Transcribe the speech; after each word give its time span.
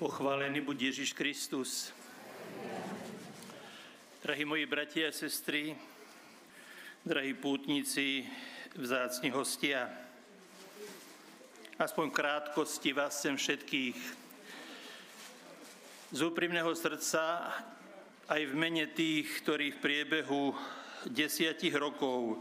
Pochválený 0.00 0.64
buď 0.64 0.82
Ježíš 0.82 1.12
Kristus. 1.12 1.92
Drahí 4.24 4.48
moji 4.48 4.64
bratia 4.64 5.12
a 5.12 5.12
sestry, 5.12 5.76
drahí 7.04 7.36
pútnici, 7.36 8.24
vzácni 8.80 9.28
hostia, 9.28 9.92
aspoň 11.76 12.16
krátkosti 12.16 12.96
vás 12.96 13.20
chcem 13.20 13.36
všetkých 13.36 13.98
z 16.16 16.20
úprimného 16.24 16.72
srdca 16.72 17.52
aj 18.24 18.40
v 18.40 18.54
mene 18.56 18.88
tých, 18.96 19.28
ktorí 19.44 19.76
v 19.76 19.82
priebehu 19.84 20.56
desiatich 21.12 21.76
rokov 21.76 22.40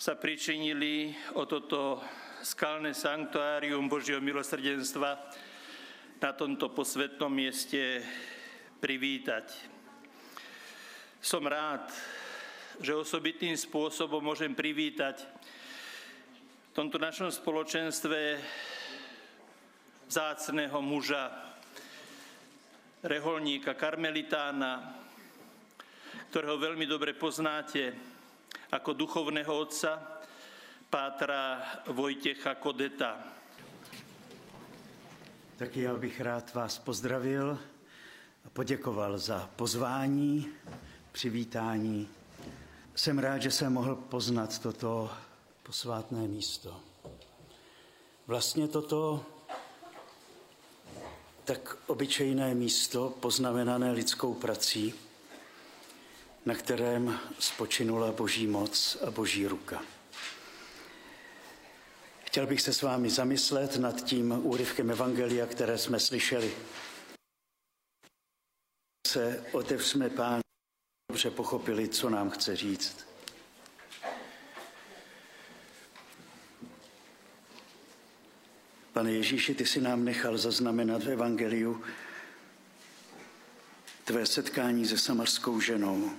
sa 0.00 0.16
pričinili 0.16 1.12
o 1.36 1.44
toto 1.44 2.00
skalné 2.40 2.96
sanktuárium 2.96 3.84
Božieho 3.84 4.24
milosrdenstva 4.24 5.44
na 6.18 6.34
tomto 6.34 6.74
posvetnom 6.74 7.30
mieste 7.30 8.02
privítať. 8.82 9.46
Som 11.22 11.46
rád, 11.46 11.86
že 12.82 12.94
osobitným 12.94 13.54
spôsobom 13.54 14.18
môžem 14.18 14.50
privítať 14.50 15.22
v 15.22 16.70
tomto 16.74 16.98
našom 16.98 17.30
spoločenstve 17.30 18.34
vzácného 20.10 20.78
muža, 20.82 21.54
reholníka, 23.06 23.78
karmelitána, 23.78 24.98
ktorého 26.34 26.58
veľmi 26.58 26.86
dobre 26.90 27.14
poznáte 27.14 27.94
ako 28.74 28.90
duchovného 28.90 29.54
otca, 29.54 30.18
pátra 30.90 31.62
Vojtecha 31.94 32.58
Kodeta. 32.58 33.37
Taky 35.58 35.82
já 35.82 35.94
bych 35.94 36.20
rád 36.20 36.54
vás 36.54 36.78
pozdravil 36.78 37.58
a 38.44 38.50
poděkoval 38.50 39.18
za 39.18 39.50
pozvání 39.56 40.48
přivítání. 41.12 42.08
Jsem 42.94 43.18
rád, 43.18 43.38
že 43.38 43.50
jsem 43.50 43.72
mohl 43.72 43.96
poznat 43.96 44.58
toto 44.58 45.10
posvátné 45.62 46.28
místo. 46.28 46.80
Vlastně 48.26 48.68
toto 48.68 49.24
tak 51.44 51.76
obyčejné 51.86 52.54
místo, 52.54 53.14
poznamenané 53.20 53.92
lidskou 53.92 54.34
prací, 54.34 54.94
na 56.46 56.54
kterém 56.54 57.18
spočinula 57.38 58.12
boží 58.12 58.46
moc 58.46 58.96
a 59.06 59.10
boží 59.10 59.46
ruka. 59.46 59.82
Chtěl 62.28 62.46
bych 62.46 62.60
se 62.60 62.72
s 62.72 62.82
vámi 62.82 63.10
zamyslet 63.10 63.76
nad 63.76 64.04
tím 64.04 64.46
úryvkem 64.46 64.90
Evangelia, 64.90 65.46
které 65.46 65.78
jsme 65.78 66.00
slyšeli. 66.00 66.52
Se 69.06 69.44
otevřme 69.52 70.10
Pán 70.10 70.40
dobře 71.12 71.30
pochopili, 71.30 71.88
co 71.88 72.10
nám 72.10 72.30
chce 72.30 72.56
říct. 72.56 73.06
Pane 78.92 79.12
Ježíši, 79.12 79.54
ty 79.54 79.66
si 79.66 79.80
nám 79.80 80.04
nechal 80.04 80.38
zaznamenat 80.38 81.02
v 81.02 81.10
Evangeliu 81.10 81.84
tvé 84.04 84.26
setkání 84.26 84.86
se 84.86 84.98
samarskou 84.98 85.60
ženou. 85.60 86.10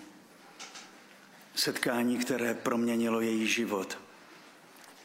Setkání, 1.56 2.18
které 2.18 2.54
proměnilo 2.54 3.22
její 3.22 3.48
život 3.48 4.09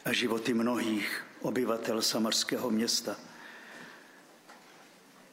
a 0.05 0.13
životy 0.13 0.53
mnohých 0.53 1.25
obyvatel 1.41 2.01
samarského 2.01 2.71
města. 2.71 3.15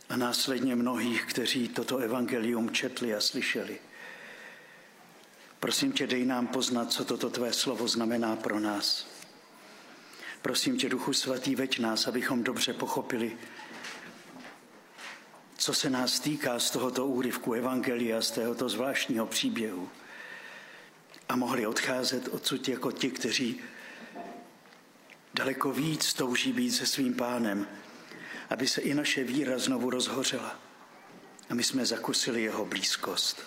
A 0.09 0.17
následně 0.17 0.77
mnohých, 0.77 1.25
kteří 1.25 1.69
toto 1.69 1.98
evangelium 1.98 2.70
četli 2.70 3.15
a 3.15 3.20
slyšeli. 3.20 3.78
Prosím 5.61 5.93
tě, 5.93 6.06
dej 6.06 6.25
nám 6.25 6.47
poznat, 6.47 6.93
co 6.93 7.05
toto 7.05 7.31
tvé 7.31 7.53
slovo 7.53 7.88
znamená 7.88 8.37
pro 8.37 8.61
nás. 8.61 9.06
Prosím 10.43 10.78
tě, 10.78 10.88
Duchu 10.88 11.12
Svatý, 11.12 11.55
veď 11.55 11.78
nás, 11.78 12.06
abychom 12.06 12.43
dobře 12.43 12.72
pochopili, 12.72 13.37
co 15.56 15.75
se 15.75 15.91
nás 15.91 16.21
týká 16.21 16.59
z 16.59 16.71
tohoto 16.71 17.06
úryvku 17.06 17.53
Evangelia, 17.53 18.22
z 18.22 18.31
tohoto 18.31 18.69
zvláštního 18.69 19.27
příběhu. 19.27 19.91
A 21.28 21.37
mohli 21.37 21.66
odcházet 21.66 22.28
odsud 22.28 22.69
jako 22.69 22.93
ti, 22.93 23.11
kteří 23.11 23.61
daleko 25.34 25.72
víc 25.72 26.15
touží 26.15 26.53
být 26.53 26.70
se 26.70 26.87
svým 26.87 27.15
pánem, 27.15 27.69
aby 28.50 28.69
se 28.69 28.81
i 28.81 28.94
naše 28.94 29.25
víra 29.25 29.59
znovu 29.59 29.91
rozhořela. 29.91 30.59
A 31.50 31.54
my 31.54 31.65
jsme 31.65 31.87
zakusili 31.87 32.43
jeho 32.43 32.65
blízkost. 32.65 33.43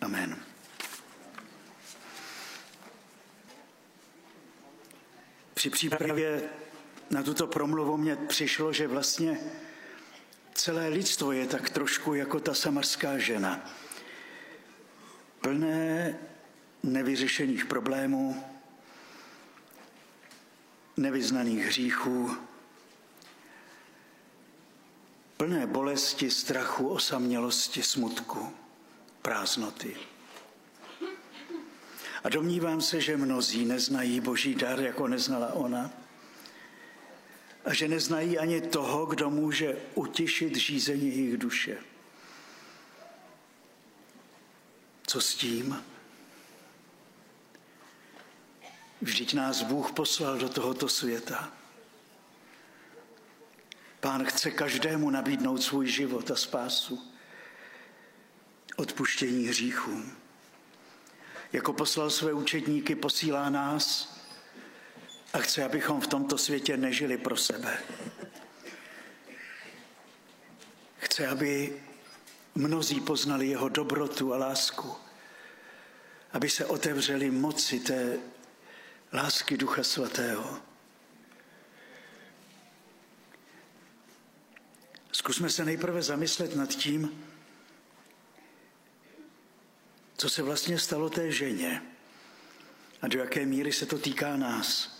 Amen. 0.00 0.36
Při 5.54 5.70
přípravě 5.70 6.42
na 7.10 7.22
tuto 7.22 7.46
promluvu 7.46 7.96
mě 7.96 8.16
přišlo, 8.16 8.72
že 8.72 8.88
vlastně 8.88 9.38
celé 10.54 10.88
lidstvo 10.88 11.32
je 11.32 11.46
tak 11.46 11.70
trošku 11.70 12.14
jako 12.14 12.40
ta 12.40 12.54
samarská 12.54 13.18
žena. 13.18 13.70
Plné 15.40 16.18
nevyřešených 16.82 17.64
problémů, 17.64 18.44
nevyznaných 20.96 21.64
hříchů, 21.64 22.36
plné 25.36 25.66
bolesti, 25.66 26.30
strachu, 26.30 26.88
osamělosti, 26.88 27.82
smutku 27.82 28.52
prázdnoty. 29.22 29.96
A 32.24 32.28
domnívám 32.28 32.80
se, 32.80 33.00
že 33.00 33.16
mnozí 33.16 33.64
neznají 33.64 34.20
boží 34.20 34.54
dar, 34.54 34.80
jako 34.80 35.08
neznala 35.08 35.52
ona. 35.52 35.90
A 37.64 37.74
že 37.74 37.88
neznají 37.88 38.38
ani 38.38 38.60
toho, 38.60 39.06
kdo 39.06 39.30
může 39.30 39.76
utišit 39.94 40.56
řízení 40.56 41.08
jejich 41.08 41.36
duše. 41.36 41.78
Co 45.06 45.20
s 45.20 45.34
tím? 45.34 45.84
Vždyť 49.02 49.34
nás 49.34 49.62
Bůh 49.62 49.92
poslal 49.92 50.38
do 50.38 50.48
tohoto 50.48 50.88
světa. 50.88 51.52
Pán 54.00 54.24
chce 54.24 54.50
každému 54.50 55.10
nabídnout 55.10 55.62
svůj 55.62 55.86
život 55.86 56.30
a 56.30 56.36
spásu 56.36 57.14
odpuštění 58.76 59.46
hříchů. 59.46 60.02
Jako 61.52 61.72
poslal 61.72 62.10
své 62.10 62.32
učedníky, 62.32 62.94
posílá 62.94 63.50
nás 63.50 64.14
a 65.32 65.38
chce, 65.38 65.64
abychom 65.64 66.00
v 66.00 66.06
tomto 66.06 66.38
světě 66.38 66.76
nežili 66.76 67.18
pro 67.18 67.36
sebe. 67.36 67.78
Chce, 70.98 71.26
aby 71.26 71.82
mnozí 72.54 73.00
poznali 73.00 73.46
jeho 73.48 73.68
dobrotu 73.68 74.34
a 74.34 74.36
lásku, 74.36 74.96
aby 76.32 76.50
se 76.50 76.66
otevřeli 76.66 77.30
moci 77.30 77.80
té 77.80 78.18
lásky 79.14 79.56
Ducha 79.56 79.82
Svatého. 79.84 80.60
Zkusme 85.12 85.50
se 85.50 85.64
nejprve 85.64 86.02
zamyslet 86.02 86.56
nad 86.56 86.68
tím, 86.68 87.24
co 90.16 90.28
se 90.28 90.42
vlastně 90.42 90.78
stalo 90.78 91.10
té 91.10 91.32
ženě 91.32 91.82
a 93.02 93.08
do 93.08 93.18
jaké 93.18 93.46
míry 93.46 93.72
se 93.72 93.86
to 93.86 93.98
týká 93.98 94.36
nás. 94.36 94.94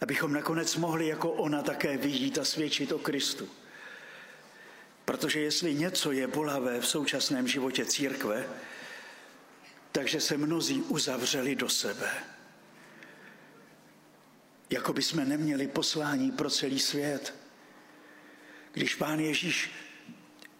Abychom 0.00 0.32
nakonec 0.32 0.76
mohli 0.76 1.06
jako 1.06 1.32
ona 1.32 1.62
také 1.62 1.96
vidět 1.96 2.38
a 2.38 2.44
svědčit 2.44 2.92
o 2.92 2.98
Kristu. 2.98 3.48
Protože 5.04 5.40
jestli 5.40 5.74
něco 5.74 6.12
je 6.12 6.26
bolavé 6.26 6.80
v 6.80 6.86
současném 6.86 7.48
životě 7.48 7.84
církve, 7.84 8.48
takže 9.92 10.20
se 10.20 10.36
mnozí 10.36 10.82
uzavřeli 10.82 11.54
do 11.54 11.68
sebe. 11.68 12.39
Jako 14.70 14.92
by 14.92 15.02
jsme 15.02 15.24
neměli 15.24 15.68
poslání 15.68 16.32
pro 16.32 16.50
celý 16.50 16.78
svět. 16.78 17.34
Když 18.72 18.94
pán 18.94 19.20
Ježíš 19.20 19.70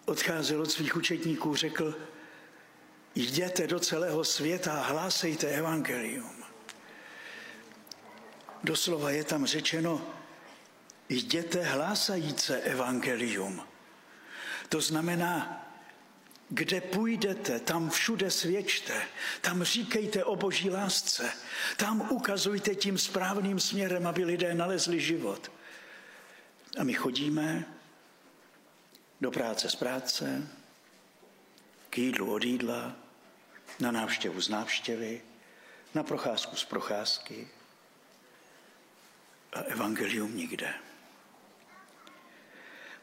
odcházel 0.04 0.62
od 0.62 0.70
svých 0.70 0.96
učetníků, 0.96 1.56
řekl, 1.56 1.96
Jděte 3.14 3.66
do 3.66 3.80
celého 3.80 4.24
světa 4.24 4.72
a 4.72 4.86
hlásejte 4.86 5.46
evangelium. 5.46 6.44
Doslova 8.64 9.10
je 9.10 9.24
tam 9.24 9.46
řečeno, 9.46 10.06
jděte 11.08 11.62
hlásajíce 11.62 12.60
evangelium. 12.60 13.62
To 14.68 14.80
znamená, 14.80 15.59
kde 16.50 16.80
půjdete, 16.80 17.60
tam 17.60 17.90
všude 17.90 18.30
svědčte, 18.30 19.02
tam 19.40 19.64
říkejte 19.64 20.24
o 20.24 20.36
boží 20.36 20.70
lásce, 20.70 21.32
tam 21.76 22.12
ukazujte 22.12 22.74
tím 22.74 22.98
správným 22.98 23.60
směrem, 23.60 24.06
aby 24.06 24.24
lidé 24.24 24.54
nalezli 24.54 25.00
život. 25.00 25.52
A 26.78 26.84
my 26.84 26.94
chodíme 26.94 27.64
do 29.20 29.30
práce 29.30 29.70
z 29.70 29.74
práce, 29.74 30.48
k 31.90 31.98
jídlu 31.98 32.32
od 32.32 32.44
jídla, 32.44 32.96
na 33.80 33.90
návštěvu 33.90 34.40
z 34.40 34.48
návštěvy, 34.48 35.22
na 35.94 36.02
procházku 36.02 36.56
z 36.56 36.64
procházky 36.64 37.48
a 39.52 39.60
evangelium 39.60 40.36
nikde. 40.36 40.74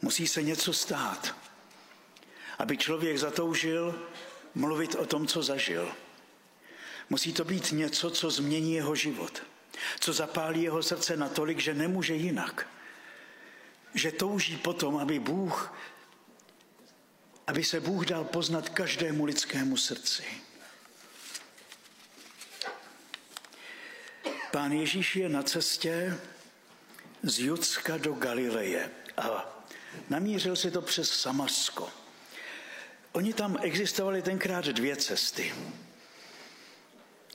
Musí 0.02 0.28
se 0.28 0.44
něco 0.44 0.74
stát, 0.74 1.36
aby 2.58 2.78
člověk 2.78 3.18
zatoužil 3.18 4.08
mluvit 4.56 4.96
o 4.96 5.06
tom, 5.06 5.28
co 5.28 5.44
zažil. 5.44 5.92
Musí 7.10 7.34
to 7.34 7.44
být 7.44 7.72
něco, 7.72 8.10
co 8.10 8.32
změní 8.32 8.74
jeho 8.74 8.96
život, 8.96 9.44
co 10.00 10.14
zapálí 10.14 10.64
jeho 10.64 10.84
srdce 10.84 11.18
natolik, 11.18 11.60
že 11.60 11.74
nemůže 11.74 12.14
jinak. 12.16 12.68
Že 13.94 14.12
touží 14.12 14.58
potom, 14.58 14.98
aby 14.98 15.20
Bůh, 15.20 15.74
aby 17.48 17.64
se 17.64 17.80
Bůh 17.80 18.06
dal 18.06 18.24
poznat 18.24 18.70
každému 18.70 19.26
lidskému 19.26 19.78
srdci. 19.78 20.24
Pán 24.52 24.72
Ježíš 24.72 25.16
je 25.16 25.30
na 25.30 25.44
cestě 25.44 26.20
z 27.24 27.40
Judska 27.40 27.98
do 27.98 28.14
Galileje 28.14 28.92
a 29.18 29.46
namířil 30.10 30.56
si 30.56 30.72
to 30.72 30.82
přes 30.82 31.10
Samasko. 31.10 31.90
Oni 33.18 33.34
tam 33.34 33.58
existovaly 33.62 34.22
tenkrát 34.22 34.66
dvě 34.66 34.96
cesty. 34.96 35.54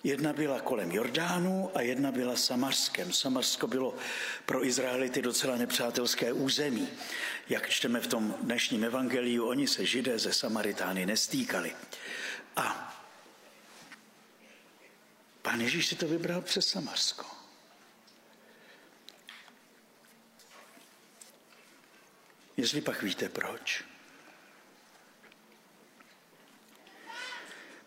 Jedna 0.05 0.33
byla 0.33 0.61
kolem 0.61 0.93
Jordánu 0.93 1.71
a 1.75 1.81
jedna 1.81 2.13
byla 2.13 2.37
Samarskem. 2.37 3.13
Samarsko 3.13 3.67
bylo 3.67 3.95
pro 4.47 4.67
Izraelity 4.67 5.23
docela 5.23 5.57
nepřátelské 5.57 6.33
území. 6.33 6.89
Jak 7.49 7.69
čteme 7.71 8.01
v 8.01 8.07
tom 8.07 8.35
dnešním 8.43 8.85
evangeliu, 8.85 9.49
oni 9.49 9.69
se 9.69 9.87
židé 9.87 10.19
ze 10.19 10.33
Samaritány 10.33 11.07
nestýkali. 11.07 11.77
A 12.57 12.95
pán 15.43 15.61
Ježíš 15.61 15.87
si 15.87 15.97
to 15.97 16.09
vybral 16.09 16.41
přes 16.41 16.67
Samarsko. 16.67 17.27
Jestli 22.57 22.81
pak 22.81 23.03
víte 23.03 23.29
proč. 23.29 23.92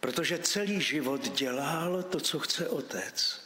Protože 0.06 0.38
celý 0.38 0.82
život 0.82 1.22
dělal 1.34 2.04
to, 2.04 2.20
co 2.20 2.40
chce 2.40 2.70
otec. 2.70 3.42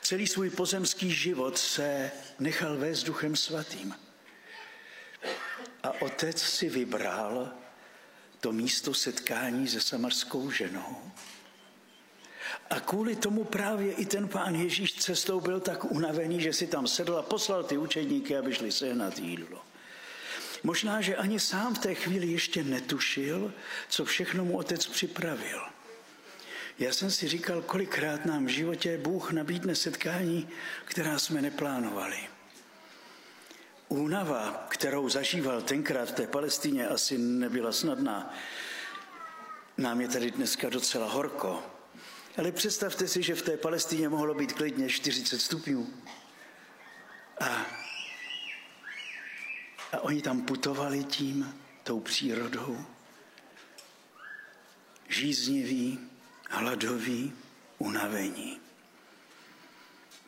Celý 0.00 0.26
svůj 0.26 0.50
pozemský 0.50 1.10
život 1.10 1.58
se 1.58 2.10
nechal 2.38 2.76
vést 2.76 3.02
duchem 3.02 3.36
svatým. 3.36 3.94
A 5.82 6.02
otec 6.02 6.42
si 6.42 6.68
vybral 6.68 7.52
to 8.40 8.52
místo 8.52 8.94
setkání 8.94 9.68
se 9.68 9.80
samarskou 9.80 10.50
ženou. 10.50 11.12
A 12.70 12.80
kvůli 12.80 13.16
tomu 13.16 13.44
právě 13.44 13.92
i 13.92 14.06
ten 14.06 14.28
pán 14.28 14.54
Ježíš 14.54 14.92
cestou 14.92 15.40
byl 15.40 15.60
tak 15.60 15.84
unavený, 15.84 16.40
že 16.40 16.52
si 16.52 16.66
tam 16.66 16.86
sedl 16.86 17.16
a 17.16 17.22
poslal 17.22 17.64
ty 17.64 17.78
učedníky, 17.78 18.36
aby 18.36 18.54
šli 18.54 18.72
sehnat 18.72 19.18
jídlo. 19.18 19.62
Možná, 20.64 21.00
že 21.00 21.16
ani 21.16 21.40
sám 21.40 21.74
v 21.74 21.78
té 21.78 21.94
chvíli 21.94 22.26
ještě 22.26 22.64
netušil, 22.64 23.52
co 23.88 24.04
všechno 24.04 24.44
mu 24.44 24.56
otec 24.56 24.86
připravil. 24.86 25.60
Já 26.78 26.92
jsem 26.92 27.10
si 27.10 27.28
říkal, 27.28 27.62
kolikrát 27.62 28.24
nám 28.26 28.46
v 28.46 28.48
životě 28.48 28.98
Bůh 28.98 29.32
nabídne 29.32 29.74
setkání, 29.74 30.48
která 30.84 31.18
jsme 31.18 31.42
neplánovali. 31.42 32.16
Únava, 33.88 34.66
kterou 34.68 35.08
zažíval 35.08 35.62
tenkrát 35.62 36.08
v 36.08 36.12
té 36.12 36.26
Palestině, 36.26 36.88
asi 36.88 37.18
nebyla 37.18 37.72
snadná. 37.72 38.34
Nám 39.78 40.00
je 40.00 40.08
tady 40.08 40.30
dneska 40.30 40.68
docela 40.68 41.08
horko. 41.08 41.62
Ale 42.38 42.52
představte 42.52 43.08
si, 43.08 43.22
že 43.22 43.34
v 43.34 43.42
té 43.42 43.56
Palestině 43.56 44.08
mohlo 44.08 44.34
být 44.34 44.52
klidně 44.52 44.88
40 44.88 45.38
stupňů. 45.38 45.94
A 47.40 47.66
a 49.94 50.00
oni 50.00 50.22
tam 50.22 50.42
putovali 50.42 51.04
tím, 51.04 51.54
tou 51.82 52.00
přírodou. 52.00 52.86
Žízniví, 55.08 55.98
hladoví, 56.50 57.32
unavení. 57.78 58.60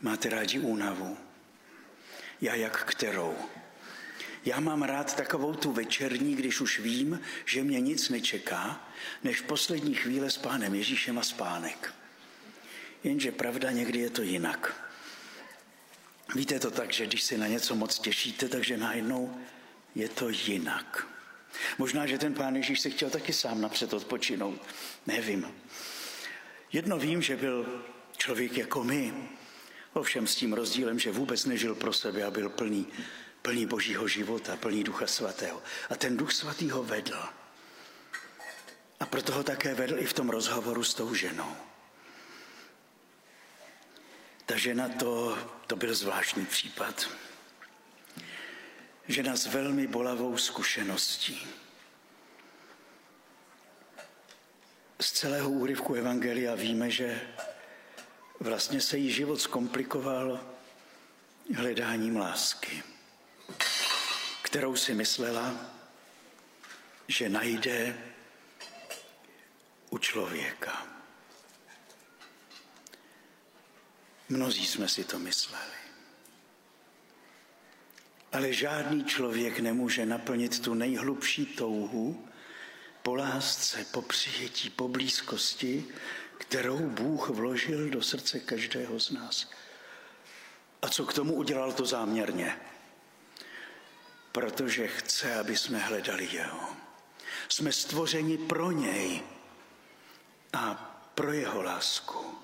Máte 0.03 0.29
rádi 0.29 0.59
únavu? 0.59 1.19
Já 2.41 2.55
jak 2.55 2.85
kterou? 2.85 3.37
Já 4.45 4.61
mám 4.61 4.83
rád 4.83 5.17
takovou 5.17 5.55
tu 5.55 5.73
večerní, 5.73 6.35
když 6.35 6.61
už 6.61 6.81
vím, 6.81 7.21
že 7.45 7.63
mě 7.63 7.81
nic 7.81 8.09
nečeká, 8.09 8.89
než 9.25 9.41
poslední 9.41 9.95
chvíle 9.95 10.31
s 10.31 10.39
pánem 10.39 10.75
Ježíšem 10.75 11.19
a 11.19 11.23
spánek. 11.23 11.95
Jenže 13.05 13.33
pravda 13.33 13.71
někdy 13.71 13.99
je 13.99 14.11
to 14.11 14.23
jinak. 14.23 14.91
Víte 16.35 16.61
to 16.61 16.71
tak, 16.71 16.93
že 16.93 17.07
když 17.07 17.23
se 17.23 17.39
na 17.39 17.47
něco 17.47 17.75
moc 17.75 17.99
těšíte, 17.99 18.49
takže 18.49 18.77
najednou 18.77 19.39
je 19.97 20.09
to 20.09 20.29
jinak. 20.29 21.07
Možná, 21.79 22.07
že 22.07 22.19
ten 22.19 22.35
pán 22.35 22.57
Ježíš 22.57 22.81
se 22.81 22.91
chtěl 22.91 23.11
taky 23.11 23.33
sám 23.33 23.61
napřed 23.61 23.93
odpočinout. 23.93 24.61
Nevím. 25.07 25.55
Jedno 26.73 26.99
vím, 26.99 27.23
že 27.23 27.37
byl 27.37 27.85
člověk 28.17 28.57
jako 28.57 28.85
my, 28.85 29.15
ovšem 29.93 30.27
s 30.27 30.37
tím 30.37 30.53
rozdílem, 30.53 30.99
že 30.99 31.13
vůbec 31.13 31.45
nežil 31.45 31.75
pro 31.75 31.93
sebe 31.93 32.23
a 32.23 32.31
byl 32.31 32.49
plný, 32.49 32.87
plný 33.43 33.67
božího 33.67 34.09
života, 34.09 34.57
plný 34.57 34.85
ducha 34.85 35.07
svatého. 35.07 35.63
A 35.91 35.97
ten 35.97 36.17
duch 36.17 36.33
svatý 36.33 36.71
ho 36.71 36.83
vedl. 36.83 37.19
A 39.01 39.07
proto 39.07 39.33
ho 39.33 39.43
také 39.43 39.75
vedl 39.75 39.99
i 39.99 40.05
v 40.05 40.13
tom 40.13 40.31
rozhovoru 40.31 40.85
s 40.85 40.95
tou 40.95 41.15
ženou. 41.15 41.57
Ta 44.47 44.57
žena 44.57 44.89
to, 44.89 45.39
to 45.67 45.77
byl 45.77 45.95
zvláštní 45.95 46.47
případ 46.47 47.09
žena 49.09 49.37
s 49.37 49.47
velmi 49.47 49.87
bolavou 49.87 50.37
zkušeností. 50.39 51.47
Z 55.01 55.13
celého 55.13 55.51
úryvku 55.51 55.95
Evangelia 55.95 56.55
víme, 56.55 56.91
že 56.91 57.21
vlastně 58.41 58.81
se 58.81 58.99
jí 58.99 59.13
život 59.13 59.41
zkomplikoval 59.41 60.41
hledáním 61.55 62.17
lásky, 62.17 62.83
kterou 64.43 64.77
si 64.77 64.95
myslela, 64.95 65.55
že 67.09 67.29
najde 67.29 67.99
u 69.91 69.99
člověka. 69.99 70.87
Mnozí 74.29 74.67
jsme 74.67 74.89
si 74.89 75.05
to 75.05 75.19
mysleli. 75.19 75.86
Ale 78.37 78.53
žádný 78.53 79.05
člověk 79.05 79.61
nemůže 79.61 80.07
naplnit 80.07 80.61
tu 80.61 80.75
nejhlubší 80.75 81.47
touhu 81.47 82.29
po 83.03 83.15
lásce, 83.15 83.87
po 83.91 84.03
přijetí, 84.03 84.71
po 84.71 84.89
blízkosti, 84.89 85.85
kterou 86.39 86.79
Bůh 86.79 87.29
vložil 87.29 87.89
do 87.89 88.03
srdce 88.03 88.41
každého 88.41 89.01
z 89.01 89.11
nás. 89.11 89.51
A 90.83 90.89
co 90.89 91.07
k 91.07 91.13
tomu 91.13 91.35
udělal 91.35 91.73
to 91.73 91.85
záměrně? 91.87 92.61
Protože 94.33 94.89
chce, 94.89 95.35
aby 95.35 95.57
jsme 95.57 95.79
hledali 95.79 96.29
Jeho. 96.33 96.77
Jsme 97.49 97.73
stvořeni 97.73 98.39
pro 98.39 98.71
něj 98.73 99.23
a 100.53 100.75
pro 101.15 101.33
jeho 101.33 101.63
lásku. 101.63 102.39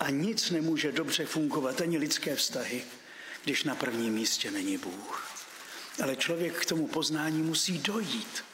A 0.00 0.10
nic 0.10 0.50
nemůže 0.50 0.92
dobře 0.92 1.26
fungovat, 1.26 1.80
ani 1.80 1.98
lidské 1.98 2.36
vztahy, 2.36 2.84
když 3.46 3.64
na 3.64 3.74
prvním 3.74 4.14
místě 4.14 4.50
není 4.50 4.78
Bůh. 4.78 5.30
Ale 6.02 6.16
člověk 6.16 6.60
k 6.60 6.64
tomu 6.64 6.88
poznání 6.88 7.42
musí 7.42 7.78
dojít. 7.78 8.44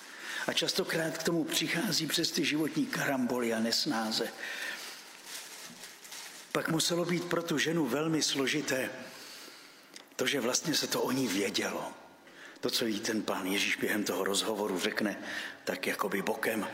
A 0.47 0.53
častokrát 0.53 1.19
k 1.19 1.23
tomu 1.23 1.45
přichází 1.45 2.07
přes 2.07 2.31
ty 2.31 2.45
životní 2.45 2.87
karamboly 2.87 3.55
a 3.55 3.61
nesnáze. 3.61 4.33
Pak 6.53 6.69
muselo 6.69 7.05
být 7.05 7.25
pro 7.25 7.43
tu 7.43 7.59
ženu 7.59 7.87
velmi 7.87 8.23
složité 8.23 8.91
to, 10.17 10.27
že 10.27 10.41
vlastně 10.41 10.75
se 10.75 10.87
to 10.87 11.03
o 11.03 11.11
ní 11.11 11.29
vědělo. 11.29 11.93
To, 12.61 12.71
co 12.71 12.87
jí 12.87 13.01
ten 13.01 13.23
pán 13.23 13.47
Ježíš 13.47 13.77
během 13.77 14.05
toho 14.05 14.25
rozhovoru 14.25 14.81
řekne, 14.81 15.17
tak 15.65 15.87
jakoby 15.87 16.23
bokem, 16.23 16.69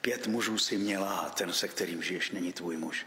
pět 0.00 0.26
mužů 0.26 0.58
si 0.58 0.78
měla 0.78 1.16
a 1.16 1.30
ten, 1.30 1.52
se 1.52 1.68
kterým 1.68 2.02
žiješ, 2.02 2.30
není 2.30 2.52
tvůj 2.52 2.76
muž. 2.76 3.06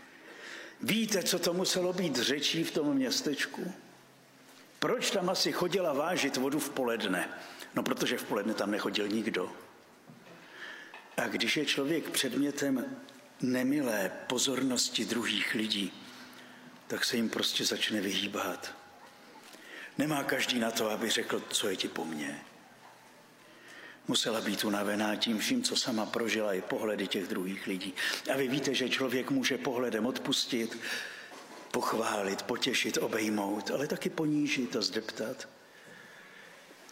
Víte, 0.82 1.24
co 1.24 1.40
to 1.40 1.54
muselo 1.54 1.94
být 1.94 2.16
řečí 2.16 2.64
v 2.64 2.72
tom 2.72 2.94
městečku? 2.94 3.74
Proč 4.80 5.12
tam 5.12 5.30
asi 5.30 5.52
chodila 5.52 5.94
vážit 5.94 6.38
vodu 6.38 6.60
v 6.60 6.70
poledne? 6.70 7.30
No, 7.76 7.84
protože 7.84 8.18
v 8.18 8.24
poledne 8.24 8.54
tam 8.54 8.72
nechodil 8.72 9.08
nikdo. 9.08 9.52
A 11.18 11.28
když 11.28 11.58
je 11.58 11.66
člověk 11.66 12.10
předmětem 12.10 12.86
nemilé 13.42 14.12
pozornosti 14.28 15.06
druhých 15.06 15.56
lidí, 15.56 15.94
tak 16.88 17.06
se 17.06 17.16
jim 17.16 17.30
prostě 17.30 17.66
začne 17.66 18.02
vyhýbat. 18.02 18.76
Nemá 19.98 20.24
každý 20.24 20.60
na 20.60 20.72
to, 20.72 20.90
aby 20.90 21.10
řekl, 21.10 21.44
co 21.50 21.70
je 21.70 21.76
ti 21.76 21.88
po 21.88 22.06
mně. 22.06 22.42
Musela 24.08 24.42
být 24.42 24.64
unavená 24.64 25.16
tím 25.16 25.40
vším, 25.40 25.64
co 25.64 25.76
sama 25.76 26.06
prožila, 26.06 26.54
i 26.54 26.62
pohledy 26.62 27.08
těch 27.08 27.28
druhých 27.28 27.68
lidí. 27.68 27.94
A 28.34 28.38
vy 28.38 28.48
víte, 28.48 28.74
že 28.74 28.90
člověk 28.90 29.32
může 29.32 29.58
pohledem 29.58 30.06
odpustit, 30.06 30.78
pochválit, 31.72 32.42
potěšit, 32.42 32.98
obejmout, 32.98 33.72
ale 33.72 33.88
taky 33.88 34.10
ponížit 34.10 34.76
a 34.76 34.82
zdeptat. 34.82 35.50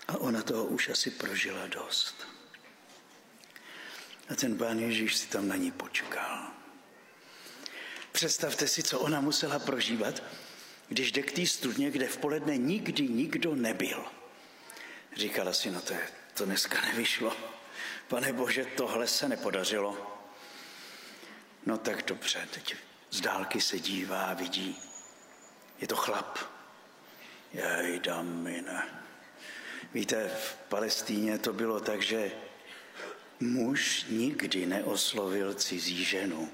A 0.07 0.17
ona 0.17 0.41
toho 0.41 0.65
už 0.65 0.89
asi 0.89 1.11
prožila 1.11 1.67
dost. 1.67 2.27
A 4.29 4.35
ten 4.35 4.57
pán 4.57 4.79
Ježíš 4.79 5.15
si 5.15 5.27
tam 5.27 5.47
na 5.47 5.55
ní 5.55 5.71
počkal. 5.71 6.51
Představte 8.11 8.67
si, 8.67 8.83
co 8.83 8.99
ona 8.99 9.21
musela 9.21 9.59
prožívat, 9.59 10.23
když 10.87 11.11
jde 11.11 11.21
k 11.21 11.31
té 11.31 11.45
studně, 11.45 11.91
kde 11.91 12.07
v 12.07 12.17
poledne 12.17 12.57
nikdy 12.57 13.07
nikdo 13.07 13.55
nebyl. 13.55 14.05
Říkala 15.15 15.53
si, 15.53 15.71
no 15.71 15.81
to, 15.81 15.93
je, 15.93 16.09
to 16.33 16.45
dneska 16.45 16.81
nevyšlo. 16.81 17.37
Pane 18.07 18.33
Bože, 18.33 18.65
tohle 18.65 19.07
se 19.07 19.29
nepodařilo. 19.29 20.21
No 21.65 21.77
tak 21.77 22.05
dobře, 22.05 22.47
teď 22.51 22.75
z 23.15 23.21
dálky 23.21 23.61
se 23.61 23.79
dívá 23.79 24.33
vidí. 24.33 24.77
Je 25.81 25.87
to 25.87 25.95
chlap. 25.95 26.39
Jej, 27.53 27.99
damine. 27.99 28.83
Víte, 29.93 30.27
v 30.27 30.55
Palestíně 30.69 31.37
to 31.37 31.53
bylo 31.53 31.79
tak, 31.79 32.01
že 32.01 32.31
muž 33.39 34.05
nikdy 34.09 34.65
neoslovil 34.65 35.53
cizí 35.53 36.03
ženu. 36.03 36.51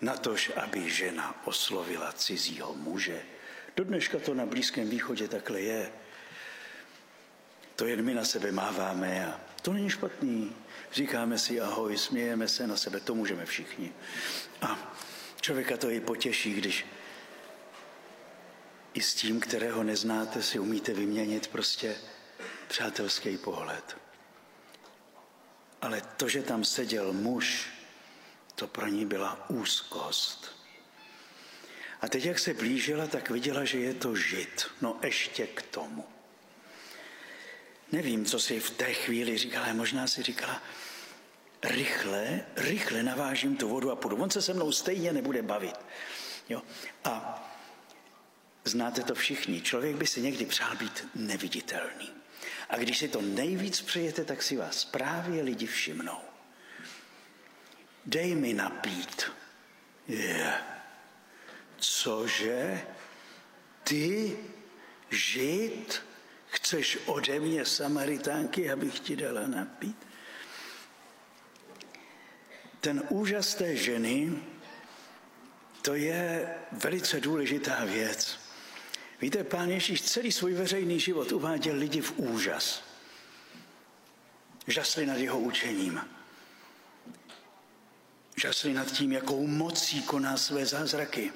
Natož, 0.00 0.52
aby 0.56 0.90
žena 0.90 1.46
oslovila 1.46 2.12
cizího 2.12 2.74
muže. 2.74 3.22
Do 3.76 3.84
dneška 3.84 4.18
to 4.18 4.34
na 4.34 4.46
Blízkém 4.46 4.90
východě 4.90 5.28
takhle 5.28 5.60
je. 5.60 5.92
To 7.76 7.86
jen 7.86 8.02
my 8.02 8.14
na 8.14 8.24
sebe 8.24 8.52
máváme 8.52 9.26
a 9.26 9.40
to 9.62 9.72
není 9.72 9.90
špatný. 9.90 10.56
Říkáme 10.92 11.38
si 11.38 11.60
ahoj, 11.60 11.98
smějeme 11.98 12.48
se 12.48 12.66
na 12.66 12.76
sebe, 12.76 13.00
to 13.00 13.14
můžeme 13.14 13.46
všichni. 13.46 13.92
A 14.62 14.95
člověka 15.46 15.76
to 15.76 15.90
i 15.90 16.00
potěší, 16.00 16.54
když 16.54 16.86
i 18.94 19.00
s 19.00 19.14
tím, 19.14 19.40
kterého 19.40 19.82
neznáte, 19.82 20.42
si 20.42 20.58
umíte 20.58 20.94
vyměnit 20.94 21.46
prostě 21.46 21.96
přátelský 22.68 23.38
pohled. 23.38 23.96
Ale 25.82 26.02
to, 26.16 26.28
že 26.28 26.42
tam 26.42 26.64
seděl 26.64 27.12
muž, 27.12 27.68
to 28.54 28.66
pro 28.66 28.86
ní 28.86 29.06
byla 29.06 29.50
úzkost. 29.50 30.56
A 32.00 32.08
teď, 32.08 32.24
jak 32.24 32.38
se 32.38 32.54
blížila, 32.54 33.06
tak 33.06 33.30
viděla, 33.30 33.64
že 33.64 33.78
je 33.78 33.94
to 33.94 34.16
žid. 34.16 34.66
No 34.80 34.98
ještě 35.02 35.46
k 35.46 35.62
tomu. 35.62 36.04
Nevím, 37.92 38.24
co 38.24 38.40
si 38.40 38.60
v 38.60 38.70
té 38.70 38.94
chvíli 38.94 39.38
říkala, 39.38 39.72
možná 39.72 40.06
si 40.06 40.22
říkala, 40.22 40.62
rychle, 41.62 42.40
rychle 42.56 43.02
navážím 43.02 43.56
tu 43.56 43.68
vodu 43.68 43.90
a 43.90 43.96
půjdu. 43.96 44.16
On 44.16 44.30
se 44.30 44.42
se 44.42 44.54
mnou 44.54 44.72
stejně 44.72 45.12
nebude 45.12 45.42
bavit. 45.42 45.76
Jo? 46.48 46.62
A 47.04 47.42
Znáte 48.66 49.02
to 49.02 49.14
všichni. 49.14 49.60
Člověk 49.60 49.96
by 49.96 50.06
si 50.06 50.20
někdy 50.20 50.46
přál 50.46 50.76
být 50.76 51.08
neviditelný. 51.14 52.10
A 52.68 52.76
když 52.76 52.98
si 52.98 53.08
to 53.08 53.22
nejvíc 53.22 53.80
přejete, 53.80 54.24
tak 54.24 54.42
si 54.42 54.56
vás 54.56 54.84
právě 54.84 55.42
lidi 55.42 55.66
všimnou. 55.66 56.20
Dej 58.06 58.34
mi 58.34 58.54
napít. 58.54 59.24
Je. 60.08 60.54
Cože? 61.76 62.82
Ty, 63.84 64.38
žít, 65.10 66.02
chceš 66.48 66.98
ode 67.06 67.40
mě 67.40 67.64
Samaritánky, 67.64 68.70
abych 68.70 69.00
ti 69.00 69.16
dala 69.16 69.46
napít? 69.46 69.96
Ten 72.80 73.02
úžas 73.08 73.54
té 73.54 73.76
ženy, 73.76 74.42
to 75.82 75.94
je 75.94 76.54
velice 76.72 77.20
důležitá 77.20 77.84
věc. 77.84 78.38
Víte, 79.20 79.44
pán 79.44 79.70
Ježíš 79.70 80.02
celý 80.02 80.32
svůj 80.32 80.52
veřejný 80.52 81.00
život 81.00 81.32
uváděl 81.32 81.76
lidi 81.76 82.00
v 82.00 82.18
úžas. 82.18 82.82
Žasli 84.66 85.06
nad 85.06 85.16
jeho 85.16 85.38
učením. 85.38 86.00
Žasli 88.36 88.74
nad 88.74 88.92
tím, 88.92 89.12
jakou 89.12 89.46
mocí 89.46 90.02
koná 90.02 90.36
své 90.36 90.66
zázraky. 90.66 91.32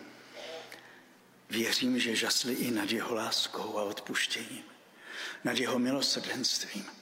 Věřím, 1.51 1.99
že 1.99 2.17
žasli 2.17 2.55
i 2.55 2.71
nad 2.71 2.91
jeho 2.91 3.15
láskou 3.15 3.79
a 3.79 3.83
odpuštěním. 3.83 4.65
Nad 5.45 5.59
jeho 5.59 5.79
milosrdenstvím. 5.79 7.00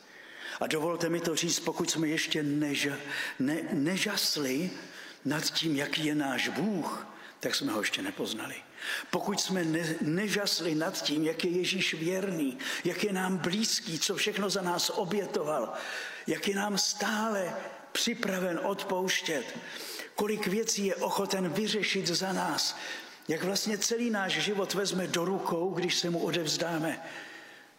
A 0.60 0.66
dovolte 0.66 1.08
mi 1.08 1.20
to 1.20 1.36
říct, 1.36 1.60
pokud 1.60 1.90
jsme 1.90 2.08
ještě 2.08 2.42
neža, 2.42 2.96
ne, 3.38 3.56
nežasli 3.72 4.70
nad 5.24 5.44
tím, 5.44 5.76
jaký 5.76 6.04
je 6.04 6.14
náš 6.14 6.48
Bůh, 6.48 7.06
tak 7.40 7.54
jsme 7.54 7.72
ho 7.72 7.80
ještě 7.80 8.02
nepoznali. 8.02 8.54
Pokud 9.10 9.40
jsme 9.40 9.64
ne, 9.64 9.94
nežasli 10.00 10.74
nad 10.74 11.02
tím, 11.02 11.24
jak 11.24 11.44
je 11.44 11.50
Ježíš 11.50 11.94
věrný, 11.94 12.58
jak 12.84 13.04
je 13.04 13.12
nám 13.12 13.36
blízký, 13.36 13.98
co 13.98 14.16
všechno 14.16 14.50
za 14.50 14.62
nás 14.62 14.90
obětoval, 14.94 15.72
jak 16.26 16.48
je 16.48 16.56
nám 16.56 16.78
stále 16.78 17.56
připraven 17.92 18.60
odpouštět, 18.62 19.58
kolik 20.14 20.46
věcí 20.46 20.86
je 20.86 20.96
ochoten 20.96 21.48
vyřešit 21.48 22.06
za 22.06 22.32
nás, 22.32 22.76
jak 23.28 23.44
vlastně 23.44 23.78
celý 23.78 24.10
náš 24.10 24.32
život 24.32 24.74
vezme 24.74 25.06
do 25.06 25.24
rukou, 25.24 25.70
když 25.70 25.94
se 25.94 26.10
mu 26.10 26.18
odevzdáme. 26.18 27.02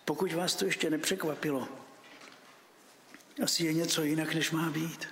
Pokud 0.06 0.34
vás 0.34 0.56
to 0.56 0.66
ještě 0.66 0.90
nepřekvapilo, 0.90 1.68
asi 3.44 3.66
je 3.66 3.74
něco 3.74 4.04
jinak, 4.04 4.34
než 4.34 4.52
má 4.52 4.70
být. 4.70 5.08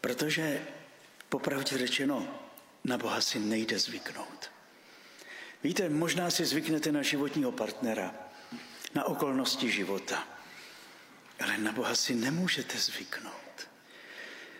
Protože 0.00 0.66
popravdě 1.28 1.78
řečeno, 1.78 2.40
na 2.84 2.98
Boha 2.98 3.20
si 3.20 3.38
nejde 3.38 3.78
zvyknout. 3.78 4.50
Víte, 5.62 5.88
možná 5.88 6.30
si 6.30 6.44
zvyknete 6.44 6.92
na 6.92 7.02
životního 7.02 7.52
partnera, 7.52 8.14
na 8.94 9.04
okolnosti 9.04 9.70
života, 9.70 10.28
ale 11.40 11.58
na 11.58 11.72
Boha 11.72 11.94
si 11.94 12.14
nemůžete 12.14 12.78
zvyknout. 12.78 13.68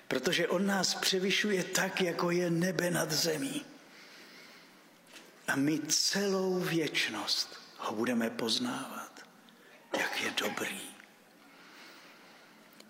Protože 0.08 0.48
On 0.48 0.66
nás 0.66 0.94
převyšuje 0.94 1.64
tak, 1.64 2.00
jako 2.00 2.30
je 2.30 2.50
nebe 2.50 2.90
nad 2.90 3.12
zemí. 3.12 3.64
A 5.48 5.56
my 5.56 5.78
celou 5.78 6.60
věčnost 6.60 7.60
ho 7.78 7.94
budeme 7.94 8.30
poznávat, 8.30 9.26
jak 9.98 10.20
je 10.20 10.30
dobrý. 10.30 10.99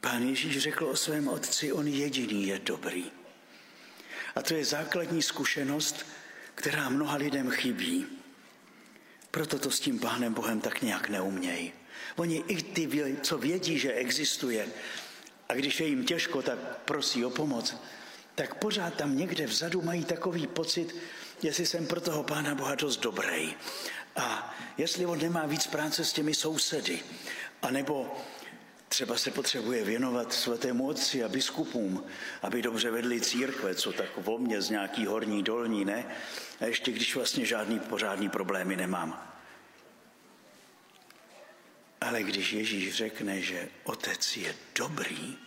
Pán 0.00 0.28
Ježíš 0.28 0.58
řekl 0.58 0.84
o 0.84 0.96
svém 0.96 1.28
otci, 1.28 1.72
on 1.72 1.88
jediný 1.88 2.46
je 2.46 2.58
dobrý. 2.58 3.04
A 4.34 4.42
to 4.42 4.54
je 4.54 4.64
základní 4.64 5.22
zkušenost, 5.22 6.06
která 6.54 6.88
mnoha 6.88 7.16
lidem 7.16 7.50
chybí. 7.50 8.06
Proto 9.30 9.58
to 9.58 9.70
s 9.70 9.80
tím 9.80 9.98
Pánem 9.98 10.34
Bohem 10.34 10.60
tak 10.60 10.82
nějak 10.82 11.08
neumějí. 11.08 11.72
Oni 12.16 12.44
i 12.48 12.62
ty, 12.62 13.14
co 13.22 13.38
vědí, 13.38 13.78
že 13.78 13.92
existuje, 13.92 14.68
a 15.48 15.54
když 15.54 15.80
je 15.80 15.86
jim 15.86 16.04
těžko, 16.04 16.42
tak 16.42 16.58
prosí 16.84 17.24
o 17.24 17.30
pomoc, 17.30 17.76
tak 18.34 18.54
pořád 18.54 18.94
tam 18.94 19.16
někde 19.16 19.46
vzadu 19.46 19.82
mají 19.82 20.04
takový 20.04 20.46
pocit, 20.46 20.96
jestli 21.42 21.66
jsem 21.66 21.86
pro 21.86 22.00
toho 22.00 22.22
Pána 22.22 22.54
Boha 22.54 22.74
dost 22.74 22.96
dobrý. 22.96 23.54
A 24.16 24.56
jestli 24.78 25.06
on 25.06 25.18
nemá 25.18 25.46
víc 25.46 25.66
práce 25.66 26.04
s 26.04 26.12
těmi 26.12 26.34
sousedy, 26.34 27.00
anebo 27.62 28.16
Třeba 28.92 29.16
se 29.16 29.30
potřebuje 29.30 29.84
věnovat 29.84 30.32
svatému 30.32 30.88
otci 30.88 31.24
a 31.24 31.28
biskupům, 31.28 32.04
aby 32.42 32.62
dobře 32.62 32.90
vedli 32.90 33.20
církve, 33.20 33.74
co 33.74 33.92
tak 33.92 34.08
o 34.24 34.38
mě 34.38 34.62
z 34.62 34.70
nějaký 34.70 35.06
horní, 35.06 35.42
dolní, 35.42 35.84
ne? 35.84 36.04
A 36.60 36.64
ještě 36.64 36.92
když 36.92 37.14
vlastně 37.14 37.46
žádný 37.46 37.78
pořádný 37.78 38.28
problémy 38.28 38.76
nemám. 38.76 39.34
Ale 42.00 42.22
když 42.22 42.52
Ježíš 42.52 42.94
řekne, 42.94 43.40
že 43.40 43.68
otec 43.84 44.36
je 44.36 44.54
dobrý, 44.78 45.38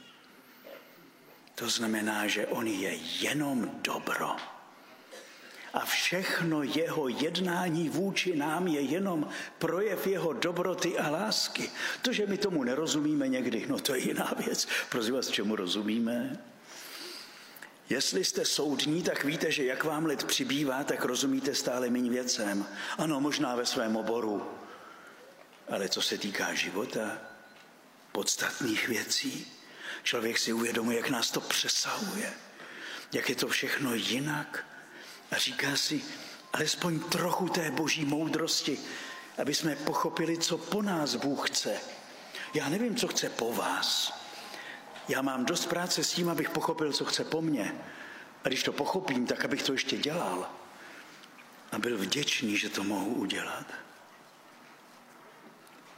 to 1.56 1.70
znamená, 1.70 2.28
že 2.28 2.48
on 2.48 2.68
je 2.68 2.94
jenom 3.20 3.80
dobro 3.82 4.36
a 5.74 5.86
všechno 5.86 6.63
jeho 6.63 7.08
jednání 7.08 7.89
vůči 7.89 8.36
nám 8.36 8.68
je 8.68 8.82
jenom 8.82 9.30
projev 9.60 10.08
jeho 10.08 10.34
dobroty 10.34 10.98
a 10.98 11.10
lásky. 11.10 11.72
To, 12.01 12.13
že 12.13 12.25
my 12.25 12.38
tomu 12.38 12.63
nerozumíme 12.63 13.27
někdy, 13.27 13.65
no 13.70 13.80
to 13.80 13.96
je 13.96 14.01
jiná 14.01 14.34
věc. 14.46 14.68
Prosím 14.89 15.13
vás, 15.13 15.27
čemu 15.27 15.56
rozumíme? 15.56 16.38
Jestli 17.89 18.25
jste 18.25 18.46
soudní, 18.46 19.03
tak 19.03 19.24
víte, 19.24 19.51
že 19.51 19.65
jak 19.65 19.84
vám 19.84 20.06
let 20.06 20.24
přibývá, 20.24 20.84
tak 20.84 21.06
rozumíte 21.06 21.56
stále 21.56 21.89
méně 21.89 22.10
věcem. 22.10 22.65
Ano, 22.98 23.20
možná 23.20 23.56
ve 23.56 23.65
svém 23.65 23.96
oboru. 23.96 24.51
Ale 25.70 25.89
co 25.89 26.01
se 26.01 26.18
týká 26.18 26.53
života, 26.53 27.18
podstatných 28.12 28.88
věcí, 28.88 29.48
člověk 30.03 30.38
si 30.38 30.53
uvědomuje, 30.53 30.98
jak 30.98 31.10
nás 31.10 31.32
to 31.32 31.42
přesahuje, 31.42 32.34
jak 33.13 33.30
je 33.30 33.36
to 33.36 33.48
všechno 33.48 33.94
jinak, 33.94 34.65
a 35.36 35.38
říká 35.38 35.75
si, 35.75 36.04
alespoň 36.54 37.00
trochu 37.00 37.50
té 37.50 37.72
boží 37.72 38.06
moudrosti 38.06 38.80
aby 39.38 39.56
jsme 39.56 39.75
pochopili, 39.75 40.38
co 40.38 40.58
po 40.58 40.82
nás 40.82 41.16
Bůh 41.16 41.50
chce. 41.50 41.82
Já 42.54 42.70
nevím, 42.70 42.96
co 42.96 43.08
chce 43.08 43.30
po 43.30 43.54
vás. 43.54 44.13
Já 45.08 45.22
mám 45.22 45.46
dost 45.46 45.66
práce 45.66 46.04
s 46.04 46.13
tím, 46.13 46.30
abych 46.30 46.50
pochopil, 46.50 46.94
co 46.94 47.06
chce 47.06 47.24
po 47.24 47.42
mně. 47.42 47.75
A 48.44 48.48
když 48.48 48.63
to 48.63 48.72
pochopím, 48.74 49.28
tak 49.28 49.46
abych 49.46 49.63
to 49.63 49.72
ještě 49.72 49.98
dělal. 49.98 50.50
A 51.72 51.80
byl 51.80 51.98
vděčný, 51.98 52.58
že 52.58 52.70
to 52.70 52.84
mohu 52.84 53.13
udělat. 53.13 53.66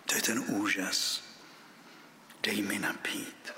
To 0.05 0.15
je 0.15 0.21
ten 0.21 0.39
úžas. 0.39 1.23
Dej 2.43 2.61
mi 2.61 2.79
napít. 2.79 3.53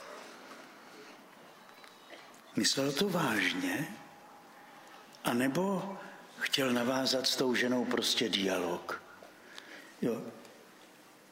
Myslel 2.55 2.91
to 2.91 3.10
vážně? 3.10 3.88
A 5.27 5.34
nebo 5.34 5.98
chtěl 6.39 6.74
navázat 6.74 7.27
s 7.27 7.36
tou 7.36 7.55
ženou 7.55 7.86
prostě 7.86 8.29
dialog? 8.29 9.01
Jo. 10.01 10.24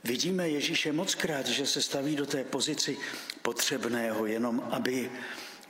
Vidíme 0.03 0.49
Ježíše 0.49 0.91
mockrát, 0.91 1.47
že 1.47 1.67
se 1.67 1.81
staví 1.81 2.15
do 2.15 2.25
té 2.25 2.43
pozici 2.43 2.97
potřebného, 3.41 4.25
jenom 4.25 4.67
aby 4.71 5.11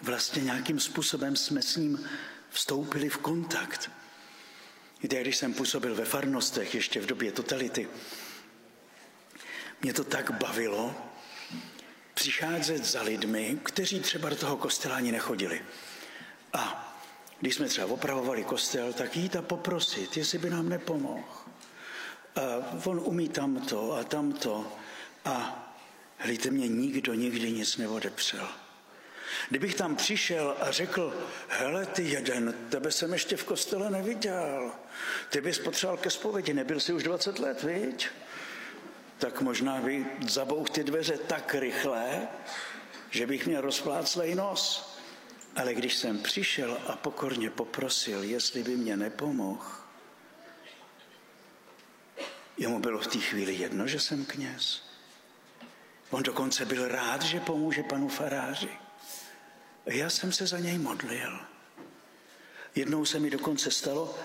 vlastně 0.01 0.43
nějakým 0.43 0.79
způsobem 0.79 1.35
jsme 1.35 1.61
s 1.61 1.75
ním 1.75 2.09
vstoupili 2.49 3.09
v 3.09 3.17
kontakt. 3.17 3.91
Víte, 5.03 5.21
když 5.21 5.37
jsem 5.37 5.53
působil 5.53 5.95
ve 5.95 6.05
farnostech 6.05 6.75
ještě 6.75 7.01
v 7.01 7.05
době 7.05 7.31
totality, 7.31 7.87
mě 9.81 9.93
to 9.93 10.03
tak 10.03 10.31
bavilo 10.31 10.95
přicházet 12.13 12.85
za 12.85 13.01
lidmi, 13.01 13.59
kteří 13.63 13.99
třeba 13.99 14.29
do 14.29 14.35
toho 14.35 14.57
kostela 14.57 14.95
ani 14.95 15.11
nechodili. 15.11 15.61
A 16.53 16.84
když 17.45 17.55
jsme 17.55 17.67
třeba 17.67 17.87
opravovali 17.87 18.43
kostel, 18.43 18.93
tak 18.93 19.17
jít 19.17 19.35
a 19.35 19.41
poprosit, 19.41 20.17
jestli 20.17 20.37
by 20.37 20.49
nám 20.49 20.69
nepomohl. 20.69 21.23
A 22.35 22.41
on 22.85 23.01
umí 23.03 23.29
tamto 23.29 23.93
a 23.93 24.03
tamto. 24.03 24.71
A 25.25 25.65
hlíte 26.17 26.49
mě, 26.49 26.67
nikdo 26.67 27.13
nikdy 27.13 27.51
nic 27.51 27.77
neodepřel. 27.77 28.47
Kdybych 29.49 29.75
tam 29.75 29.95
přišel 29.95 30.55
a 30.59 30.71
řekl, 30.71 31.13
hele 31.47 31.85
ty 31.85 32.03
jeden, 32.03 32.53
tebe 32.69 32.91
jsem 32.91 33.13
ještě 33.13 33.37
v 33.37 33.43
kostele 33.43 33.89
neviděl, 33.89 34.71
ty 35.29 35.41
bys 35.41 35.59
potřeboval 35.59 35.97
ke 35.97 36.09
zpovědi, 36.09 36.53
nebyl 36.53 36.79
jsi 36.79 36.93
už 36.93 37.03
20 37.03 37.39
let, 37.39 37.63
viď? 37.63 38.07
Tak 39.17 39.41
možná 39.41 39.81
by 39.81 40.05
zabouch 40.27 40.69
ty 40.69 40.83
dveře 40.83 41.17
tak 41.17 41.55
rychle, 41.55 42.27
že 43.09 43.27
bych 43.27 43.47
měl 43.47 43.61
rozpláclej 43.61 44.35
nos. 44.35 44.94
Ale 45.55 45.73
když 45.73 45.95
jsem 45.95 46.23
přišel 46.23 46.81
a 46.87 46.95
pokorně 46.95 47.49
poprosil, 47.49 48.23
jestli 48.23 48.63
by 48.63 48.75
mě 48.75 48.97
nepomohl, 48.97 49.65
jemu 52.57 52.79
bylo 52.79 52.99
v 52.99 53.07
té 53.07 53.19
chvíli 53.19 53.55
jedno, 53.55 53.87
že 53.87 53.99
jsem 53.99 54.25
kněz. 54.25 54.83
On 56.09 56.23
dokonce 56.23 56.65
byl 56.65 56.87
rád, 56.87 57.21
že 57.21 57.39
pomůže 57.39 57.83
panu 57.83 58.07
faráři. 58.07 58.69
Já 59.85 60.09
jsem 60.09 60.31
se 60.31 60.47
za 60.47 60.59
něj 60.59 60.77
modlil. 60.77 61.39
Jednou 62.75 63.05
se 63.05 63.19
mi 63.19 63.29
dokonce 63.29 63.71
stalo, 63.71 64.19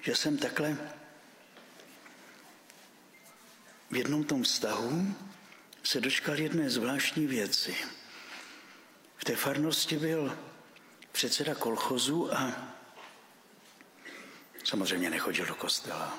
že 0.00 0.16
jsem 0.16 0.38
takhle 0.38 0.76
v 3.90 3.96
jednom 3.96 4.24
tom 4.24 4.42
vztahu 4.42 5.14
se 5.82 6.00
dočkal 6.00 6.38
jedné 6.38 6.70
zvláštní 6.70 7.26
věci. 7.26 7.74
V 9.16 9.24
té 9.24 9.36
farnosti 9.36 9.96
byl 9.96 10.38
předseda 11.12 11.54
kolchozu 11.54 12.34
a 12.34 12.52
samozřejmě 14.64 15.10
nechodil 15.10 15.46
do 15.46 15.54
kostela. 15.54 16.18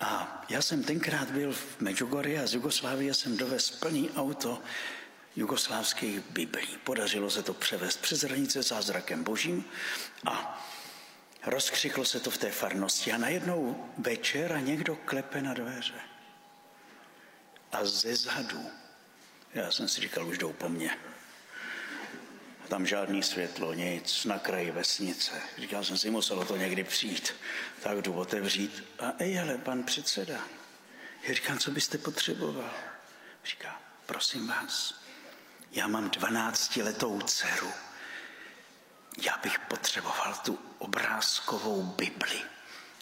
A 0.00 0.44
já 0.48 0.62
jsem 0.62 0.82
tenkrát 0.82 1.30
byl 1.30 1.52
v 1.52 1.80
Medjugorje 1.80 2.42
a 2.42 2.46
z 2.46 2.54
Jugoslávie 2.54 3.14
jsem 3.14 3.36
dovez 3.36 3.70
plný 3.70 4.10
auto 4.10 4.62
jugoslávských 5.36 6.20
biblí. 6.20 6.78
Podařilo 6.84 7.30
se 7.30 7.42
to 7.42 7.54
převést 7.54 8.00
přes 8.00 8.22
hranice 8.22 8.62
zázrakem 8.62 9.24
božím 9.24 9.64
a 10.26 10.64
rozkřiklo 11.46 12.04
se 12.04 12.20
to 12.20 12.30
v 12.30 12.38
té 12.38 12.50
farnosti. 12.50 13.12
A 13.12 13.18
najednou 13.18 13.90
večer 13.98 14.52
a 14.52 14.60
někdo 14.60 14.96
klepe 14.96 15.42
na 15.42 15.54
dveře. 15.54 16.00
A 17.72 17.84
ze 17.84 18.16
zadu, 18.16 18.70
já 19.54 19.70
jsem 19.70 19.88
si 19.88 20.00
říkal, 20.00 20.26
už 20.26 20.38
jdou 20.38 20.52
po 20.52 20.68
mně. 20.68 20.98
Tam 22.72 22.86
žádný 22.86 23.22
světlo, 23.22 23.74
nic, 23.74 24.24
na 24.24 24.38
kraji 24.38 24.70
vesnice. 24.70 25.32
Říkal 25.58 25.84
jsem 25.84 25.98
si, 25.98 26.10
muselo 26.10 26.44
to 26.44 26.56
někdy 26.56 26.84
přijít. 26.84 27.34
Tak 27.82 28.02
jdu 28.02 28.12
otevřít. 28.12 28.84
A 28.98 29.12
ej, 29.18 29.40
ale 29.40 29.58
pan 29.58 29.82
předseda. 29.82 30.40
Já 31.22 31.34
říkám, 31.34 31.58
co 31.58 31.70
byste 31.70 31.98
potřeboval? 31.98 32.74
Říká, 33.44 33.80
prosím 34.06 34.46
vás, 34.46 35.02
já 35.72 35.86
mám 35.86 36.10
12-letou 36.10 37.20
dceru. 37.20 37.72
Já 39.22 39.38
bych 39.42 39.58
potřeboval 39.58 40.34
tu 40.44 40.58
obrázkovou 40.78 41.82
Bibli. 41.82 42.42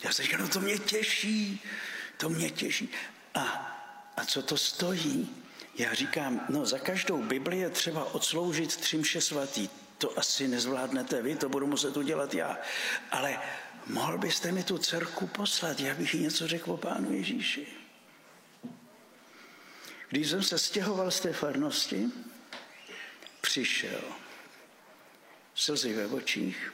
Já 0.02 0.12
se 0.12 0.22
říkám, 0.22 0.40
no 0.40 0.48
to 0.48 0.61
mě 0.61 0.78
těší, 0.78 1.62
to 2.16 2.28
mě 2.28 2.50
těší. 2.50 2.88
A, 3.35 3.42
a 4.16 4.24
co 4.24 4.42
to 4.42 4.56
stojí? 4.56 5.44
Já 5.74 5.94
říkám, 5.94 6.46
no 6.48 6.66
za 6.66 6.78
každou 6.78 7.22
Bibli 7.22 7.59
je 7.59 7.70
třeba 7.70 8.14
odsloužit 8.14 8.76
tři 8.76 8.98
mše 8.98 9.20
svatý. 9.20 9.68
To 9.98 10.18
asi 10.18 10.48
nezvládnete 10.48 11.22
vy, 11.22 11.37
to 11.37 11.48
budu 11.48 11.66
muset 11.66 11.96
udělat 11.96 12.35
já. 12.35 12.59
Ale 13.11 13.38
mohl 13.87 14.18
byste 14.18 14.52
mi 14.52 14.64
tu 14.64 14.78
dcerku 14.78 15.26
poslat, 15.26 15.80
já 15.80 15.94
bych 15.94 16.14
jí 16.14 16.20
něco 16.20 16.48
řekl 16.48 16.72
o 16.72 16.76
pánu 16.76 17.12
Ježíši. 17.12 17.66
Když 20.09 20.30
jsem 20.30 20.42
se 20.42 20.59
stěhoval 20.59 21.11
z 21.11 21.20
té 21.20 21.33
farnosti, 21.33 22.06
přišel 23.40 24.00
slzy 25.54 25.92
ve 25.92 26.06
očích, 26.06 26.72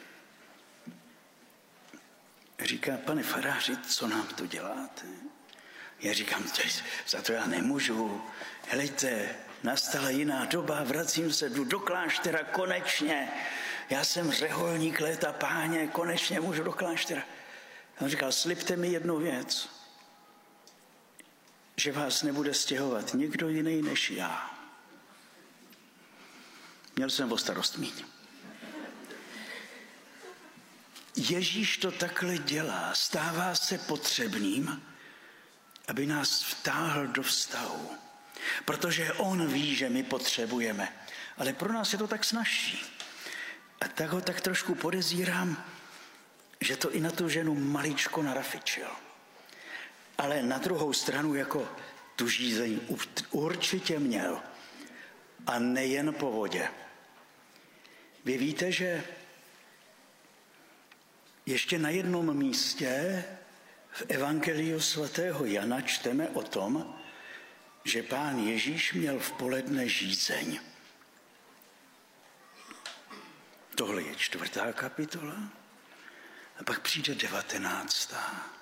říká, 2.65 2.97
pane 2.97 3.23
faráři, 3.23 3.77
co 3.77 4.09
nám 4.09 4.27
tu 4.27 4.47
děláte? 4.47 5.07
Já 6.01 6.13
říkám, 6.13 6.45
za 7.09 7.23
to 7.23 7.33
já 7.33 7.47
nemůžu. 7.47 8.23
Helejte, 8.69 9.29
nastala 9.63 10.11
jiná 10.11 10.45
doba, 10.45 10.85
vracím 10.85 11.33
se, 11.33 11.49
jdu 11.49 11.65
do 11.65 11.81
kláštera 11.81 12.45
konečně. 12.45 13.29
Já 13.91 14.05
jsem 14.05 14.33
řeholník 14.33 15.01
léta 15.01 15.33
páně, 15.33 15.87
konečně 15.87 16.41
můžu 16.41 16.63
do 16.63 16.73
kláštera. 16.73 17.23
On 18.01 18.09
říkal, 18.09 18.33
slibte 18.33 18.77
mi 18.77 18.89
jednu 18.89 19.19
věc, 19.19 19.69
že 21.77 21.93
vás 21.93 22.23
nebude 22.23 22.55
stěhovat 22.55 23.15
nikdo 23.15 23.49
jiný 23.49 23.83
než 23.83 24.11
já. 24.11 24.51
Měl 26.97 27.11
jsem 27.11 27.33
o 27.33 27.39
starost 27.39 27.79
míň. 27.79 28.05
Ježíš 31.17 31.77
to 31.77 31.91
takhle 31.91 32.39
dělá, 32.39 32.95
stává 32.95 33.55
se 33.55 33.79
potřebným, 33.79 34.83
aby 35.89 36.07
nás 36.07 36.43
vtáhl 36.43 37.07
do 37.07 37.23
vztahu. 37.23 37.91
Protože 38.65 39.13
on 39.13 39.47
ví, 39.47 39.75
že 39.75 39.91
my 39.91 40.03
potřebujeme. 40.03 40.93
Ale 41.39 41.53
pro 41.53 41.73
nás 41.73 41.93
je 41.93 41.99
to 41.99 42.07
tak 42.07 42.25
snažší. 42.25 42.85
A 43.81 43.89
tak 43.89 44.11
ho 44.11 44.21
tak 44.21 44.41
trošku 44.41 44.75
podezírám, 44.75 45.65
že 46.61 46.77
to 46.77 46.93
i 46.93 47.01
na 47.01 47.11
tu 47.11 47.29
ženu 47.29 47.55
maličko 47.55 48.23
narafičil. 48.23 48.89
Ale 50.19 50.43
na 50.43 50.59
druhou 50.59 50.93
stranu 50.93 51.35
jako 51.35 51.69
tu 52.17 52.29
žízeň 52.29 52.81
určitě 53.31 53.99
měl. 53.99 54.43
A 55.47 55.59
nejen 55.59 56.15
po 56.15 56.31
vodě. 56.31 56.69
Vy 58.25 58.39
víte, 58.39 58.73
že 58.73 59.05
ještě 61.47 61.79
na 61.79 61.91
jednom 61.91 62.37
místě 62.37 63.25
v 63.97 64.03
Evangeliu 64.09 64.81
svatého 64.81 65.45
Jana 65.45 65.81
čteme 65.81 66.29
o 66.29 66.43
tom, 66.43 67.01
že 67.85 68.03
pán 68.03 68.39
Ježíš 68.39 68.93
měl 68.93 69.19
v 69.19 69.33
poledne 69.33 69.89
žízeň. 69.89 70.61
Tohle 73.75 74.03
je 74.03 74.15
čtvrtá 74.15 74.73
kapitola. 74.73 75.37
A 76.61 76.65
pak 76.65 76.81
přijde 76.81 77.15
devatenáctá. 77.15 78.53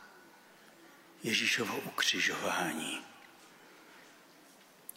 Ježíšovo 1.23 1.77
ukřižování. 1.79 3.05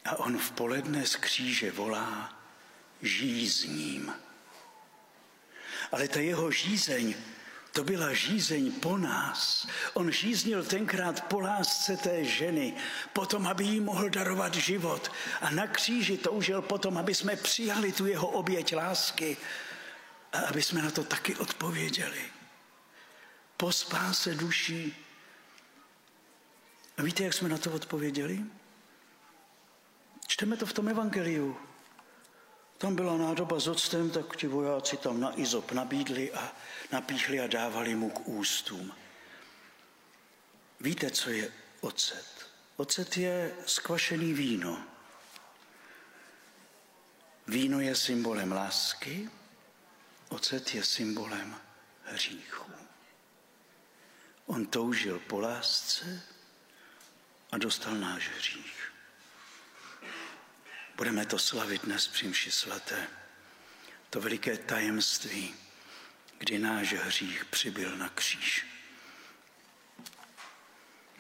A 0.06 0.15
on 0.15 0.38
v 0.38 0.52
poledne 0.52 1.06
z 1.06 1.15
kříže 1.15 1.71
volá 1.71 2.39
žízním. 3.02 4.13
Ale 5.91 6.08
ta 6.08 6.19
jeho 6.19 6.52
žízeň 6.52 7.15
to 7.77 7.83
byla 7.83 8.13
žízeň 8.13 8.71
po 8.71 8.97
nás. 8.97 9.67
On 9.93 10.11
žíznil 10.11 10.65
tenkrát 10.65 11.21
po 11.29 11.39
lásce 11.39 11.97
té 11.97 12.25
ženy, 12.25 12.73
potom, 13.13 13.47
aby 13.47 13.63
jí 13.63 13.79
mohl 13.79 14.09
darovat 14.09 14.55
život. 14.55 15.11
A 15.41 15.49
na 15.49 15.67
kříži 15.67 16.17
toužil 16.17 16.61
potom, 16.61 16.97
aby 16.97 17.15
jsme 17.15 17.35
přijali 17.35 17.91
tu 17.91 18.05
jeho 18.05 18.27
oběť 18.27 18.75
lásky 18.75 19.37
a 20.33 20.39
aby 20.39 20.61
jsme 20.61 20.81
na 20.81 20.91
to 20.91 21.03
taky 21.03 21.35
odpověděli. 21.35 22.21
Po 23.57 23.71
spáse 23.71 24.35
duší 24.35 24.95
A 26.97 27.01
víte, 27.01 27.23
jak 27.23 27.33
jsme 27.33 27.49
na 27.49 27.57
to 27.57 27.71
odpověděli? 27.71 28.45
Čteme 30.27 30.57
to 30.57 30.65
v 30.65 30.73
tom 30.73 30.89
evangeliu. 30.89 31.57
Tam 32.77 32.95
byla 32.95 33.17
nádoba 33.17 33.59
s 33.59 33.67
octem, 33.67 34.09
tak 34.09 34.37
ti 34.37 34.47
vojáci 34.47 34.97
tam 34.97 35.19
na 35.19 35.39
izop 35.39 35.71
nabídli 35.71 36.33
a 36.33 36.55
napíchli 36.91 37.39
a 37.39 37.47
dávali 37.47 37.95
mu 37.95 38.09
k 38.09 38.27
ústům. 38.27 38.93
Víte, 40.79 41.11
co 41.11 41.29
je 41.29 41.51
ocet? 41.81 42.49
Ocet 42.75 43.17
je 43.17 43.55
skvašený 43.65 44.33
víno. 44.33 44.83
Víno 47.47 47.79
je 47.79 47.95
symbolem 47.95 48.51
lásky, 48.51 49.29
ocet 50.29 50.75
je 50.75 50.83
symbolem 50.83 51.61
hříchu. 52.03 52.71
On 54.45 54.65
toužil 54.65 55.19
po 55.19 55.39
lásce 55.39 56.23
a 57.51 57.57
dostal 57.57 57.95
náš 57.95 58.29
hřích. 58.29 58.76
Budeme 60.97 61.25
to 61.25 61.39
slavit 61.39 61.86
dnes 61.86 62.07
při 62.07 62.27
mši 62.27 62.51
svaté. 62.51 63.07
To 64.10 64.21
veliké 64.21 64.57
tajemství, 64.57 65.55
kdy 66.38 66.60
náš 66.60 66.93
hřích 66.93 67.45
přibyl 67.45 67.97
na 67.97 68.10
kříž. 68.10 68.65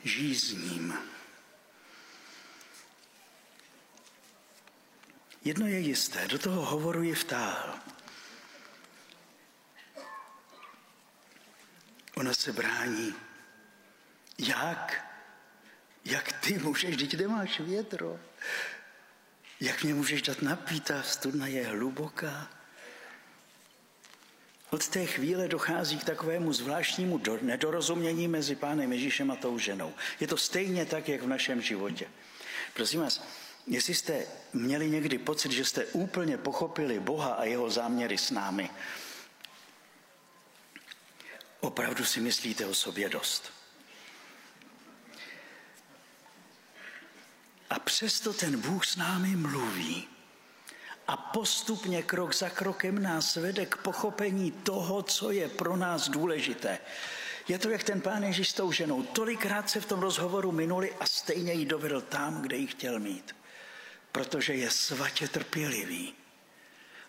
Žízním. 0.03 0.99
Jedno 5.43 5.67
je 5.67 5.79
jisté, 5.79 6.27
do 6.27 6.39
toho 6.39 6.65
hovoru 6.65 7.03
je 7.03 7.15
vtáhl. 7.15 7.79
Ona 12.15 12.33
se 12.33 12.53
brání. 12.53 13.15
Jak? 14.37 15.11
Jak 16.05 16.31
ty 16.31 16.57
můžeš, 16.57 16.97
teď 16.97 17.17
nemáš 17.17 17.59
větro. 17.59 18.19
Jak 19.59 19.83
mě 19.83 19.93
můžeš 19.93 20.21
dát 20.21 20.41
napít, 20.41 20.83
ta 20.83 21.03
studna 21.03 21.47
je 21.47 21.67
hluboká. 21.67 22.49
Od 24.69 24.87
té 24.87 25.05
chvíle 25.05 25.47
dochází 25.47 25.97
k 25.97 26.03
takovému 26.03 26.53
zvláštnímu 26.53 27.21
nedorozumění 27.41 28.27
mezi 28.27 28.55
pánem 28.55 28.93
Ježíšem 28.93 29.31
a 29.31 29.35
tou 29.35 29.59
ženou. 29.59 29.93
Je 30.19 30.27
to 30.27 30.37
stejně 30.37 30.85
tak, 30.85 31.09
jak 31.09 31.21
v 31.21 31.27
našem 31.27 31.61
životě. 31.61 32.07
Prosím 32.73 32.99
vás, 32.99 33.23
jestli 33.67 33.93
jste 33.93 34.25
měli 34.53 34.89
někdy 34.89 35.17
pocit, 35.17 35.51
že 35.51 35.65
jste 35.65 35.85
úplně 35.85 36.37
pochopili 36.37 36.99
Boha 36.99 37.33
a 37.33 37.43
jeho 37.43 37.69
záměry 37.69 38.17
s 38.17 38.31
námi, 38.31 38.69
opravdu 41.59 42.05
si 42.05 42.19
myslíte 42.19 42.65
o 42.65 42.73
sobě 42.73 43.09
dost. 43.09 43.56
A 47.69 47.79
přesto 47.79 48.33
ten 48.33 48.61
Bůh 48.61 48.85
s 48.85 48.95
námi 48.95 49.35
mluví. 49.35 50.07
A 51.07 51.17
postupně 51.17 52.03
krok 52.03 52.35
za 52.35 52.49
krokem 52.49 53.03
nás 53.03 53.35
vede 53.35 53.65
k 53.65 53.77
pochopení 53.77 54.51
toho, 54.51 55.03
co 55.03 55.31
je 55.31 55.49
pro 55.49 55.75
nás 55.75 56.09
důležité. 56.09 56.79
Je 57.47 57.59
to 57.59 57.69
jak 57.69 57.83
ten 57.83 58.01
pán 58.01 58.23
Ježíš 58.23 58.49
s 58.49 58.53
tou 58.53 58.71
ženou. 58.71 59.03
Tolikrát 59.03 59.69
se 59.69 59.81
v 59.81 59.85
tom 59.85 59.99
rozhovoru 59.99 60.51
minuli 60.51 60.95
a 60.99 61.05
stejně 61.05 61.53
ji 61.53 61.65
dovedl 61.65 62.01
tam, 62.01 62.41
kde 62.41 62.57
ji 62.57 62.67
chtěl 62.67 62.99
mít. 62.99 63.35
Protože 64.11 64.53
je 64.53 64.71
svatě 64.71 65.27
trpělivý, 65.27 66.13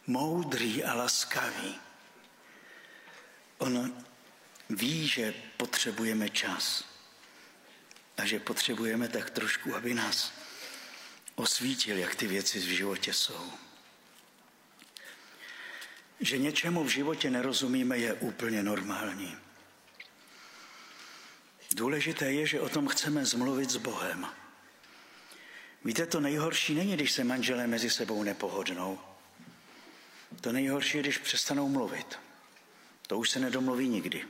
moudrý 0.06 0.84
a 0.84 0.94
laskavý. 0.94 1.78
On 3.58 4.04
ví, 4.70 5.08
že 5.08 5.34
potřebujeme 5.56 6.28
čas 6.28 6.84
a 8.16 8.26
že 8.26 8.40
potřebujeme 8.40 9.08
tak 9.08 9.30
trošku, 9.30 9.76
aby 9.76 9.94
nás 9.94 10.32
osvítil, 11.38 11.98
jak 11.98 12.14
ty 12.14 12.26
věci 12.26 12.58
v 12.58 12.62
životě 12.62 13.12
jsou. 13.12 13.52
Že 16.20 16.38
něčemu 16.38 16.84
v 16.84 16.88
životě 16.88 17.30
nerozumíme, 17.30 17.98
je 17.98 18.14
úplně 18.14 18.62
normální. 18.62 19.36
Důležité 21.74 22.32
je, 22.32 22.46
že 22.46 22.60
o 22.60 22.68
tom 22.68 22.88
chceme 22.88 23.26
zmluvit 23.26 23.70
s 23.70 23.76
Bohem. 23.76 24.26
Víte, 25.84 26.06
to 26.06 26.20
nejhorší 26.20 26.74
není, 26.74 26.94
když 26.94 27.12
se 27.12 27.24
manželé 27.24 27.66
mezi 27.66 27.90
sebou 27.90 28.22
nepohodnou. 28.22 28.98
To 30.40 30.52
nejhorší 30.52 30.96
je, 30.96 31.02
když 31.02 31.18
přestanou 31.18 31.68
mluvit. 31.68 32.18
To 33.06 33.18
už 33.18 33.30
se 33.30 33.40
nedomluví 33.40 33.88
nikdy. 33.88 34.24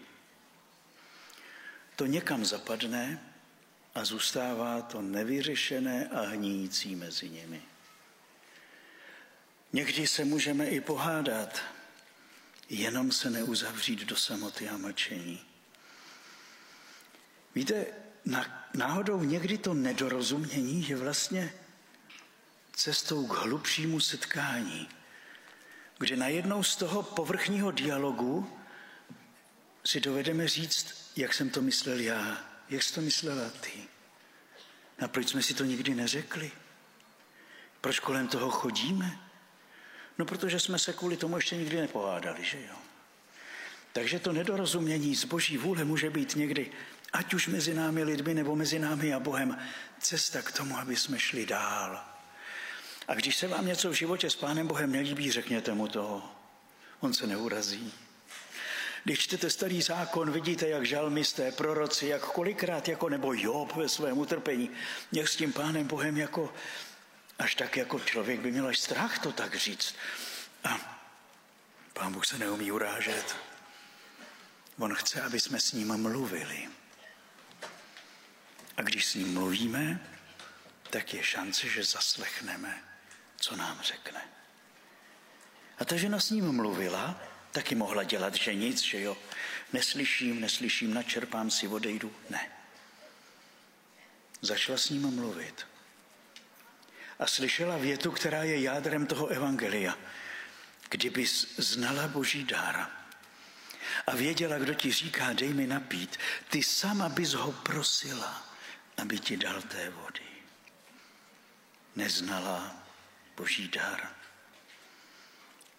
To 1.97 2.07
někam 2.07 2.44
zapadne 2.44 3.28
a 3.99 4.05
zůstává 4.05 4.83
to 4.83 5.03
nevyřešené 5.03 6.09
a 6.09 6.21
hníjící 6.21 6.97
mezi 6.97 7.29
nimi. 7.29 7.63
Někdy 9.73 10.07
se 10.07 10.25
můžeme 10.25 10.67
i 10.67 10.81
pohádat, 10.81 11.63
jenom 12.69 13.13
se 13.13 13.31
neuzavřít 13.31 14.05
do 14.05 14.17
samoty 14.17 14.69
a 14.69 14.77
mlčení. 14.77 15.45
Víte, 17.55 17.87
náhodou 18.75 19.23
někdy 19.23 19.59
to 19.59 19.75
nedorozumění 19.75 20.89
je 20.89 20.97
vlastně 20.97 21.53
cestou 22.73 23.27
k 23.27 23.33
hlubšímu 23.33 24.01
setkání, 24.01 24.89
kde 25.99 26.17
najednou 26.17 26.63
z 26.63 26.77
toho 26.77 27.03
povrchního 27.03 27.71
dialogu 27.71 28.59
si 29.85 30.01
dovedeme 30.01 30.49
říct, 30.49 31.13
jak 31.17 31.35
jsem 31.35 31.51
to 31.51 31.63
myslel 31.63 32.01
já, 32.01 32.48
jak 32.70 32.83
jsi 32.83 32.94
to 32.94 33.00
myslela 33.00 33.50
ty. 33.61 33.72
A 35.04 35.09
proč 35.09 35.28
jsme 35.28 35.42
si 35.42 35.54
to 35.54 35.64
nikdy 35.64 35.94
neřekli? 35.94 36.50
Proč 37.81 38.00
kolem 38.00 38.28
toho 38.28 38.50
chodíme? 38.50 39.18
No, 40.18 40.24
protože 40.24 40.61
jsme 40.61 40.78
se 40.78 40.92
kvůli 40.92 41.16
tomu 41.16 41.37
ještě 41.37 41.57
nikdy 41.57 41.81
nepohádali, 41.81 42.44
že 42.44 42.61
jo? 42.61 42.76
Takže 43.92 44.18
to 44.18 44.33
nedorozumění 44.33 45.16
z 45.16 45.24
boží 45.24 45.59
vůle 45.59 45.85
může 45.85 46.11
být 46.11 46.37
někdy, 46.37 46.72
ať 47.12 47.35
už 47.35 47.46
mezi 47.46 47.74
námi 47.74 48.04
lidmi 48.04 48.35
nebo 48.35 48.57
mezi 48.57 48.78
námi 48.78 49.14
a 49.14 49.20
Bohem, 49.20 49.59
cesta 49.98 50.42
k 50.42 50.52
tomu, 50.52 50.78
aby 50.78 50.96
jsme 50.96 51.18
šli 51.18 51.46
dál. 51.46 52.04
A 53.09 53.14
když 53.14 53.37
se 53.37 53.48
vám 53.48 53.66
něco 53.66 53.90
v 53.90 53.92
životě 53.92 54.31
s 54.31 54.37
Pánem 54.37 54.66
Bohem 54.66 54.92
nelíbí, 54.92 55.31
řekněte 55.31 55.74
mu 55.74 55.88
to. 55.88 56.31
On 57.00 57.14
se 57.14 57.26
neurazí. 57.26 57.92
Když 59.05 59.19
čtete 59.19 59.51
starý 59.51 59.83
zákon, 59.83 60.31
vidíte, 60.31 60.69
jak 60.69 60.87
žalmisté, 60.87 61.53
proroci, 61.53 62.07
jak 62.07 62.23
kolikrát, 62.23 62.89
jako 62.89 63.09
nebo 63.09 63.35
Job 63.35 63.75
ve 63.77 63.89
svém 63.89 64.19
utrpení, 64.19 64.71
jak 65.13 65.29
s 65.29 65.37
tím 65.37 65.53
pánem 65.53 65.87
Bohem 65.87 66.17
jako, 66.17 66.55
až 67.39 67.55
tak 67.55 67.77
jako 67.77 68.01
člověk 68.01 68.41
by 68.41 68.51
měl 68.51 68.67
až 68.67 68.79
strach 68.79 69.19
to 69.19 69.33
tak 69.33 69.57
říct. 69.57 69.95
A 70.65 71.01
pán 71.93 72.13
Bůh 72.13 72.27
se 72.27 72.39
neumí 72.39 72.73
urážet. 72.73 73.37
On 74.79 74.95
chce, 74.95 75.23
aby 75.23 75.41
jsme 75.41 75.61
s 75.61 75.73
ním 75.73 75.97
mluvili. 75.97 76.69
A 78.77 78.83
když 78.83 79.07
s 79.07 79.15
ním 79.15 79.35
mluvíme, 79.35 80.01
tak 80.91 81.15
je 81.15 81.23
šance, 81.23 81.69
že 81.69 81.85
zaslechneme, 81.85 82.83
co 83.37 83.57
nám 83.57 83.79
řekne. 83.83 84.23
A 85.79 85.85
ta 85.85 85.97
žena 85.97 86.21
s 86.21 86.31
ním 86.31 86.53
mluvila 86.53 87.21
Taky 87.59 87.75
mohla 87.75 88.03
dělat, 88.03 88.35
že 88.35 88.55
nic, 88.55 88.83
že 88.83 89.01
jo. 89.01 89.16
Neslyším, 89.73 90.40
neslyším, 90.40 90.94
načerpám 90.94 91.51
si, 91.51 91.68
odejdu. 91.68 92.14
Ne. 92.31 92.51
Začala 94.40 94.79
s 94.79 94.90
ním 94.90 95.14
mluvit. 95.14 95.66
A 97.18 97.27
slyšela 97.27 97.77
větu, 97.77 98.11
která 98.11 98.42
je 98.42 98.61
jádrem 98.61 99.07
toho 99.07 99.27
evangelia. 99.27 99.99
Kdyby 100.88 101.27
znala 101.57 102.09
boží 102.09 102.44
dár 102.44 102.90
a 104.07 104.14
věděla, 104.14 104.59
kdo 104.59 104.75
ti 104.75 104.92
říká, 104.92 105.33
dej 105.33 105.53
mi 105.53 105.66
napít, 105.66 106.18
ty 106.51 106.62
sama 106.62 107.09
bys 107.09 107.33
ho 107.33 107.53
prosila, 107.53 108.47
aby 108.97 109.18
ti 109.18 109.37
dal 109.37 109.62
té 109.62 109.90
vody. 109.90 110.29
Neznala 111.97 112.77
boží 113.37 113.68
dar 113.68 114.17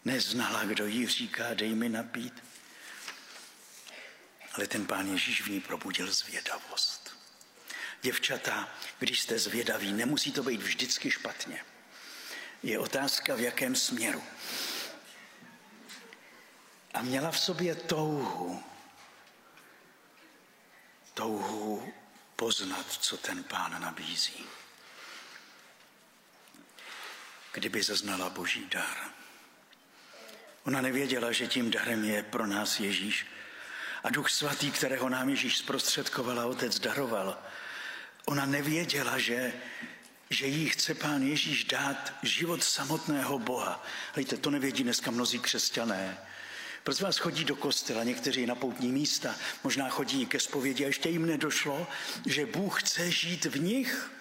Neznala, 0.05 0.63
kdo 0.63 0.85
jí 0.85 1.07
říká, 1.07 1.53
dej 1.53 1.75
mi 1.75 1.89
napít. 1.89 2.43
Ale 4.53 4.67
ten 4.67 4.85
pán 4.85 5.11
Ježíš 5.11 5.41
v 5.41 5.47
ní 5.47 5.59
probudil 5.61 6.11
zvědavost. 6.11 7.17
Děvčata, 8.01 8.69
když 8.99 9.21
jste 9.21 9.39
zvědaví, 9.39 9.93
nemusí 9.93 10.31
to 10.31 10.43
být 10.43 10.61
vždycky 10.61 11.11
špatně. 11.11 11.65
Je 12.63 12.79
otázka, 12.79 13.35
v 13.35 13.39
jakém 13.39 13.75
směru. 13.75 14.23
A 16.93 17.01
měla 17.01 17.31
v 17.31 17.39
sobě 17.39 17.75
touhu, 17.75 18.63
touhu 21.13 21.93
poznat, 22.35 22.91
co 22.91 23.17
ten 23.17 23.43
pán 23.43 23.81
nabízí. 23.81 24.45
Kdyby 27.53 27.83
zaznala 27.83 28.29
boží 28.29 28.65
dar. 28.65 29.18
Ona 30.69 30.81
nevěděla, 30.81 31.31
že 31.31 31.47
tím 31.47 31.71
darem 31.71 32.03
je 32.03 32.23
pro 32.23 32.47
nás 32.47 32.79
Ježíš. 32.79 33.25
A 34.03 34.09
Duch 34.09 34.29
Svatý, 34.29 34.71
kterého 34.71 35.09
nám 35.09 35.29
Ježíš 35.29 35.57
zprostředkoval 35.57 36.39
a 36.39 36.45
Otec 36.45 36.79
daroval, 36.79 37.37
Ona 38.25 38.45
nevěděla, 38.45 39.19
že, 39.19 39.53
že 40.29 40.47
jí 40.47 40.69
chce 40.69 40.93
pán 40.93 41.23
Ježíš 41.23 41.63
dát 41.63 42.13
život 42.23 42.63
samotného 42.63 43.39
Boha. 43.39 43.85
Hejte, 44.15 44.37
to 44.37 44.51
nevědí 44.51 44.83
dneska 44.83 45.11
mnozí 45.11 45.39
křesťané. 45.39 46.17
Proč 46.83 47.01
vás 47.01 47.17
chodí 47.17 47.45
do 47.45 47.55
kostela, 47.55 48.03
někteří 48.03 48.45
na 48.45 48.55
poutní 48.55 48.91
místa, 48.91 49.35
možná 49.63 49.89
chodí 49.89 50.25
ke 50.25 50.39
zpovědi 50.39 50.83
a 50.83 50.87
ještě 50.87 51.09
jim 51.09 51.25
nedošlo, 51.25 51.87
že 52.25 52.45
Bůh 52.45 52.83
chce 52.83 53.11
žít 53.11 53.45
v 53.45 53.59
nich, 53.59 54.11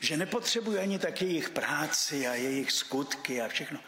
že 0.00 0.16
nepotřebuje 0.16 0.80
ani 0.80 0.98
tak 0.98 1.22
jejich 1.22 1.50
práci 1.50 2.26
a 2.26 2.34
jejich 2.34 2.72
skutky 2.72 3.42
a 3.42 3.48
všechno. 3.48 3.80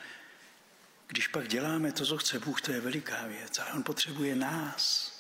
Když 1.07 1.29
pak 1.29 1.49
děláme 1.49 1.92
to, 1.92 2.07
co 2.07 2.19
chce 2.19 2.38
Bůh, 2.38 2.61
to 2.61 2.73
je 2.73 2.81
veliká 2.81 3.27
věc, 3.27 3.59
ale 3.59 3.73
On 3.73 3.83
potřebuje 3.83 4.37
nás. 4.37 5.12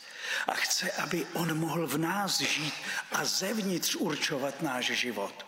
A 0.46 0.54
chce, 0.54 0.90
aby 0.92 1.26
On 1.32 1.58
mohl 1.58 1.86
v 1.86 1.98
nás 1.98 2.40
žít 2.40 2.74
a 3.12 3.24
zevnitř 3.24 3.94
určovat 3.94 4.62
náš 4.62 4.86
život. 4.86 5.46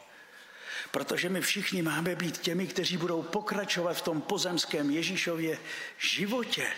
Protože 0.90 1.28
my 1.28 1.40
všichni 1.40 1.82
máme 1.82 2.16
být 2.16 2.38
těmi, 2.38 2.66
kteří 2.66 2.96
budou 2.96 3.22
pokračovat 3.22 3.96
v 3.96 4.02
tom 4.02 4.20
pozemském 4.20 4.90
Ježíšově 4.90 5.58
životě. 5.98 6.72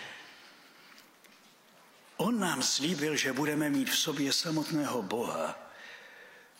On 2.17 2.39
nám 2.39 2.63
slíbil, 2.63 3.15
že 3.15 3.33
budeme 3.33 3.69
mít 3.69 3.89
v 3.89 3.97
sobě 3.97 4.33
samotného 4.33 5.01
Boha. 5.01 5.59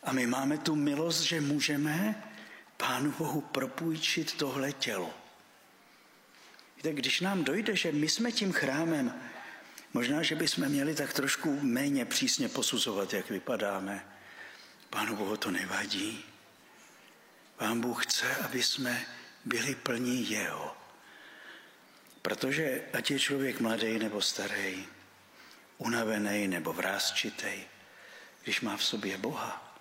A 0.02 0.12
my 0.12 0.26
máme 0.26 0.58
tu 0.58 0.74
milost, 0.74 1.22
že 1.22 1.40
můžeme 1.40 2.22
Pánu 2.76 3.14
Bohu 3.18 3.40
propůjčit 3.40 4.36
tohle 4.36 4.72
tělo. 4.72 5.21
Víte, 6.82 6.94
když 6.94 7.20
nám 7.20 7.44
dojde, 7.44 7.76
že 7.76 7.92
my 7.92 8.08
jsme 8.08 8.32
tím 8.32 8.52
chrámem, 8.52 9.22
možná, 9.92 10.22
že 10.22 10.34
bychom 10.34 10.68
měli 10.68 10.94
tak 10.94 11.12
trošku 11.12 11.60
méně 11.60 12.04
přísně 12.04 12.48
posuzovat, 12.48 13.12
jak 13.12 13.30
vypadáme. 13.30 14.06
Pánu 14.90 15.16
Bohu 15.16 15.36
to 15.36 15.50
nevadí. 15.50 16.24
Pán 17.56 17.80
Bůh 17.80 18.06
chce, 18.06 18.36
aby 18.36 18.62
jsme 18.62 19.06
byli 19.44 19.74
plní 19.74 20.30
Jeho. 20.30 20.76
Protože 22.22 22.82
ať 22.92 23.10
je 23.10 23.18
člověk 23.18 23.60
mladý 23.60 23.98
nebo 23.98 24.22
starý, 24.22 24.86
unavený 25.78 26.48
nebo 26.48 26.72
vrázčitý, 26.72 27.62
když 28.42 28.60
má 28.60 28.76
v 28.76 28.84
sobě 28.84 29.18
Boha, 29.18 29.78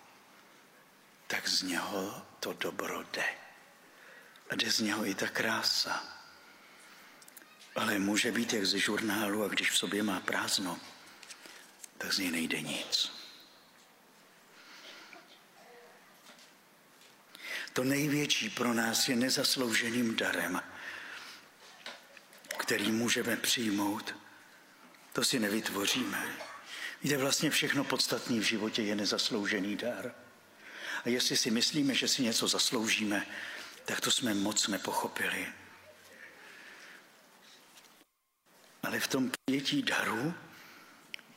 tak 1.27 1.47
z 1.47 1.61
něho 1.61 2.25
to 2.39 2.53
dobro 2.53 3.03
jde. 3.03 3.25
A 4.49 4.55
jde 4.55 4.71
z 4.71 4.79
něho 4.79 5.05
i 5.05 5.15
ta 5.15 5.27
krása. 5.27 6.20
Ale 7.75 7.99
může 7.99 8.31
být 8.31 8.53
jak 8.53 8.65
ze 8.65 8.79
žurnálu 8.79 9.43
a 9.43 9.47
když 9.47 9.71
v 9.71 9.77
sobě 9.77 10.03
má 10.03 10.19
prázdno, 10.19 10.79
tak 11.97 12.13
z 12.13 12.17
něj 12.17 12.31
nejde 12.31 12.61
nic. 12.61 13.11
To 17.73 17.83
největší 17.83 18.49
pro 18.49 18.73
nás 18.73 19.09
je 19.09 19.15
nezaslouženým 19.15 20.15
darem, 20.15 20.61
který 22.57 22.91
můžeme 22.91 23.37
přijmout. 23.37 24.15
To 25.13 25.23
si 25.23 25.39
nevytvoříme. 25.39 26.37
Víte, 27.03 27.17
vlastně 27.17 27.49
všechno 27.49 27.83
podstatné 27.83 28.39
v 28.39 28.43
životě 28.43 28.81
je 28.81 28.95
nezasloužený 28.95 29.75
dar. 29.75 30.15
A 31.05 31.09
jestli 31.09 31.37
si 31.37 31.51
myslíme, 31.51 31.95
že 31.95 32.07
si 32.07 32.23
něco 32.23 32.47
zasloužíme, 32.47 33.27
tak 33.85 34.01
to 34.01 34.11
jsme 34.11 34.33
moc 34.33 34.67
nepochopili. 34.67 35.47
Ale 38.83 38.99
v 38.99 39.07
tom 39.07 39.31
přijetí 39.31 39.81
daru 39.81 40.33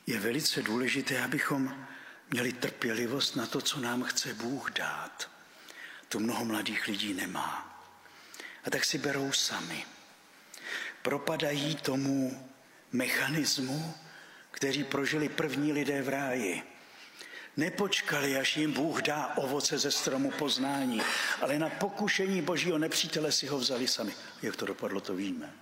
je 0.07 0.19
velice 0.19 0.61
důležité, 0.61 1.21
abychom 1.21 1.87
měli 2.29 2.53
trpělivost 2.53 3.35
na 3.35 3.47
to, 3.47 3.61
co 3.61 3.79
nám 3.79 4.03
chce 4.03 4.33
Bůh 4.33 4.71
dát. 4.71 5.29
To 6.09 6.19
mnoho 6.19 6.45
mladých 6.45 6.87
lidí 6.87 7.13
nemá. 7.13 7.81
A 8.63 8.69
tak 8.69 8.85
si 8.85 8.97
berou 8.97 9.31
sami. 9.31 9.85
Propadají 11.01 11.75
tomu 11.75 12.49
mechanismu, 12.91 13.95
který 14.51 14.83
prožili 14.83 15.29
první 15.29 15.73
lidé 15.73 16.01
v 16.01 16.09
ráji. 16.09 16.63
Nepočkali, 17.57 18.37
až 18.37 18.57
jim 18.57 18.71
Bůh 18.71 19.01
dá 19.01 19.27
ovoce 19.35 19.77
ze 19.77 19.91
stromu 19.91 20.31
poznání, 20.31 21.01
ale 21.41 21.59
na 21.59 21.69
pokušení 21.69 22.41
božího 22.41 22.77
nepřítele 22.77 23.31
si 23.31 23.47
ho 23.47 23.57
vzali 23.57 23.87
sami. 23.87 24.13
Jak 24.41 24.55
to 24.55 24.65
dopadlo, 24.65 25.01
to 25.01 25.15
víme. 25.15 25.53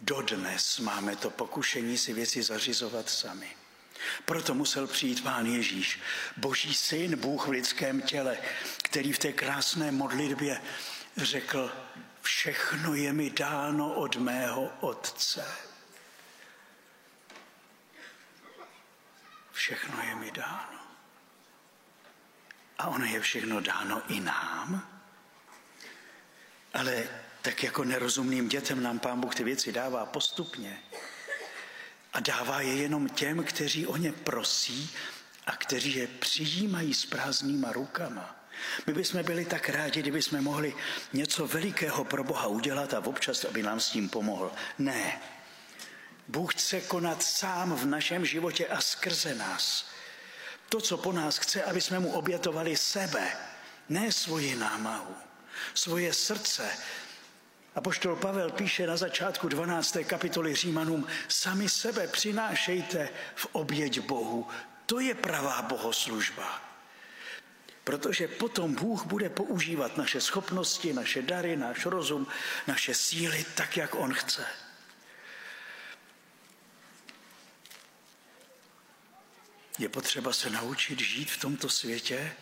Dodnes 0.00 0.78
máme 0.78 1.16
to 1.16 1.30
pokušení 1.30 1.98
si 1.98 2.12
věci 2.12 2.42
zařizovat 2.42 3.10
sami. 3.10 3.56
Proto 4.24 4.54
musel 4.54 4.86
přijít 4.86 5.22
Pán 5.22 5.46
Ježíš, 5.46 6.00
Boží 6.36 6.74
syn, 6.74 7.16
Bůh 7.16 7.46
v 7.46 7.50
lidském 7.50 8.02
těle, 8.02 8.38
který 8.82 9.12
v 9.12 9.18
té 9.18 9.32
krásné 9.32 9.92
modlitbě 9.92 10.62
řekl, 11.16 11.72
všechno 12.22 12.94
je 12.94 13.12
mi 13.12 13.30
dáno 13.30 13.94
od 13.94 14.16
mého 14.16 14.72
Otce. 14.80 15.44
Všechno 19.52 20.02
je 20.02 20.14
mi 20.14 20.30
dáno. 20.30 20.80
A 22.78 22.88
ono 22.88 23.04
je 23.04 23.20
všechno 23.20 23.60
dáno 23.60 24.02
i 24.08 24.20
nám. 24.20 25.00
Ale 26.74 27.08
tak 27.46 27.62
jako 27.62 27.84
nerozumným 27.84 28.48
dětem 28.48 28.82
nám 28.82 28.98
Pán 28.98 29.20
Bůh 29.20 29.34
ty 29.34 29.44
věci 29.44 29.72
dává 29.72 30.06
postupně. 30.06 30.82
A 32.12 32.20
dává 32.20 32.60
je 32.60 32.74
jenom 32.74 33.08
těm, 33.08 33.44
kteří 33.44 33.86
o 33.86 33.96
ně 33.96 34.12
prosí 34.12 34.90
a 35.46 35.56
kteří 35.56 35.94
je 35.94 36.06
přijímají 36.06 36.94
s 36.94 37.06
prázdnýma 37.06 37.72
rukama. 37.72 38.36
My 38.86 38.92
bychom 38.92 39.22
byli 39.22 39.44
tak 39.44 39.68
rádi, 39.68 40.00
kdyby 40.00 40.22
jsme 40.22 40.40
mohli 40.40 40.74
něco 41.12 41.46
velikého 41.46 42.04
pro 42.04 42.24
Boha 42.24 42.46
udělat 42.46 42.94
a 42.94 43.06
občas, 43.06 43.44
aby 43.44 43.62
nám 43.62 43.80
s 43.80 43.90
tím 43.90 44.08
pomohl. 44.08 44.52
Ne. 44.78 45.20
Bůh 46.28 46.54
chce 46.54 46.80
konat 46.80 47.22
sám 47.22 47.76
v 47.76 47.86
našem 47.86 48.26
životě 48.26 48.66
a 48.66 48.80
skrze 48.80 49.34
nás. 49.34 49.86
To, 50.68 50.80
co 50.80 50.96
po 50.98 51.12
nás 51.12 51.38
chce, 51.38 51.62
aby 51.62 51.80
jsme 51.80 51.98
mu 51.98 52.12
obětovali 52.12 52.76
sebe, 52.76 53.36
ne 53.88 54.12
svoji 54.12 54.56
námahu, 54.56 55.14
svoje 55.74 56.12
srdce, 56.12 56.70
a 57.76 57.80
poštol 57.80 58.16
Pavel 58.16 58.50
píše 58.50 58.86
na 58.86 58.96
začátku 58.96 59.48
12. 59.48 59.96
kapitoly 60.06 60.54
Římanům, 60.54 61.06
sami 61.28 61.68
sebe 61.68 62.08
přinášejte 62.08 63.08
v 63.34 63.46
oběť 63.52 64.00
Bohu. 64.00 64.48
To 64.86 65.00
je 65.00 65.14
pravá 65.14 65.62
bohoslužba. 65.62 66.62
Protože 67.84 68.28
potom 68.28 68.74
Bůh 68.74 69.06
bude 69.06 69.28
používat 69.28 69.96
naše 69.96 70.20
schopnosti, 70.20 70.92
naše 70.92 71.22
dary, 71.22 71.56
náš 71.56 71.86
rozum, 71.86 72.26
naše 72.66 72.94
síly 72.94 73.44
tak, 73.54 73.76
jak 73.76 73.94
On 73.94 74.14
chce. 74.14 74.46
Je 79.78 79.88
potřeba 79.88 80.32
se 80.32 80.50
naučit 80.50 81.00
žít 81.00 81.30
v 81.30 81.40
tomto 81.40 81.68
světě 81.68 82.32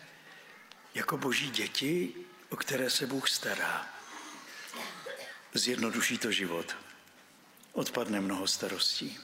jako 0.95 1.17
boží 1.17 1.49
děti, 1.49 2.13
o 2.49 2.55
které 2.55 2.89
se 2.89 3.07
Bůh 3.07 3.29
stará. 3.29 3.94
Zjednoduší 5.55 6.17
to 6.17 6.31
život. 6.31 6.75
Odpadne 7.73 8.21
mnoho 8.21 8.47
starostí. 8.47 9.19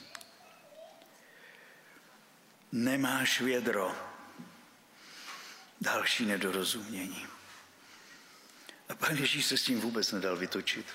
Nemáš 2.72 3.40
vědro. 3.40 3.92
Další 5.80 6.26
nedorozumění. 6.26 7.26
A 8.88 8.94
pan 8.94 9.16
Ježíš 9.16 9.46
se 9.46 9.56
s 9.56 9.62
tím 9.62 9.80
vůbec 9.80 10.12
nedal 10.12 10.36
vytočit. 10.36 10.86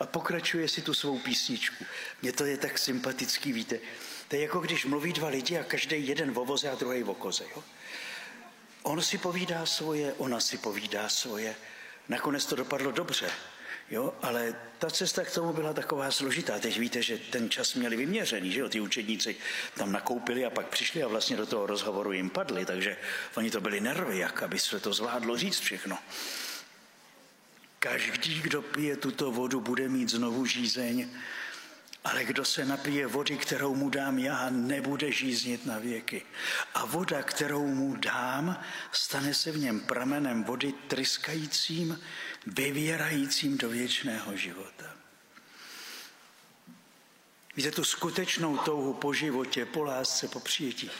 A 0.00 0.06
pokračuje 0.06 0.68
si 0.68 0.82
tu 0.82 0.94
svou 0.94 1.18
písničku. 1.18 1.84
Mně 2.22 2.32
to 2.32 2.44
je 2.44 2.56
tak 2.56 2.78
sympatický, 2.78 3.52
víte. 3.52 3.78
To 4.28 4.36
je 4.36 4.42
jako 4.42 4.60
když 4.60 4.84
mluví 4.84 5.12
dva 5.12 5.28
lidi 5.28 5.58
a 5.58 5.64
každý 5.64 6.06
jeden 6.06 6.32
v 6.32 6.38
ovoze 6.38 6.70
a 6.70 6.74
druhý 6.74 7.02
v 7.02 7.10
okoze. 7.10 7.44
Jo? 7.56 7.64
On 8.82 9.02
si 9.02 9.18
povídá 9.18 9.66
svoje, 9.66 10.12
ona 10.12 10.40
si 10.40 10.58
povídá 10.58 11.08
svoje. 11.08 11.56
Nakonec 12.08 12.46
to 12.46 12.56
dopadlo 12.56 12.90
dobře. 12.90 13.30
Jo, 13.92 14.14
ale 14.22 14.54
ta 14.78 14.90
cesta 14.90 15.24
k 15.24 15.34
tomu 15.34 15.52
byla 15.52 15.72
taková 15.72 16.10
složitá. 16.10 16.58
Teď 16.58 16.78
víte, 16.78 17.02
že 17.02 17.18
ten 17.18 17.50
čas 17.50 17.74
měli 17.74 17.96
vyměřený, 17.96 18.52
že 18.52 18.60
jo, 18.60 18.68
ty 18.68 18.80
učedníci 18.80 19.36
tam 19.76 19.92
nakoupili 19.92 20.44
a 20.44 20.50
pak 20.50 20.66
přišli 20.66 21.02
a 21.02 21.08
vlastně 21.08 21.36
do 21.36 21.46
toho 21.46 21.66
rozhovoru 21.66 22.12
jim 22.12 22.30
padli, 22.30 22.64
takže 22.64 22.96
oni 23.34 23.50
to 23.50 23.60
byli 23.60 23.80
nervy, 23.80 24.18
jak 24.18 24.42
aby 24.42 24.58
se 24.58 24.80
to 24.80 24.92
zvládlo 24.92 25.36
říct 25.36 25.58
všechno. 25.58 25.98
Každý, 27.78 28.40
kdo 28.40 28.62
pije 28.62 28.96
tuto 28.96 29.32
vodu, 29.32 29.60
bude 29.60 29.88
mít 29.88 30.08
znovu 30.08 30.46
žízeň, 30.46 31.08
ale 32.04 32.24
kdo 32.24 32.44
se 32.44 32.64
napije 32.64 33.06
vody, 33.06 33.36
kterou 33.36 33.74
mu 33.74 33.90
dám 33.90 34.18
já, 34.18 34.50
nebude 34.50 35.12
žíznit 35.12 35.66
na 35.66 35.78
věky. 35.78 36.22
A 36.74 36.84
voda, 36.84 37.22
kterou 37.22 37.66
mu 37.66 37.96
dám, 37.96 38.64
stane 38.92 39.34
se 39.34 39.52
v 39.52 39.58
něm 39.58 39.80
pramenem 39.80 40.44
vody 40.44 40.72
tryskajícím, 40.72 42.00
vyvěrajícím 42.46 43.58
do 43.58 43.68
věčného 43.68 44.36
života. 44.36 44.96
Víte, 47.56 47.70
tu 47.70 47.84
skutečnou 47.84 48.58
touhu 48.58 48.94
po 48.94 49.12
životě, 49.12 49.66
po 49.66 49.84
lásce, 49.84 50.28
po 50.28 50.40
přijetí, 50.40 50.90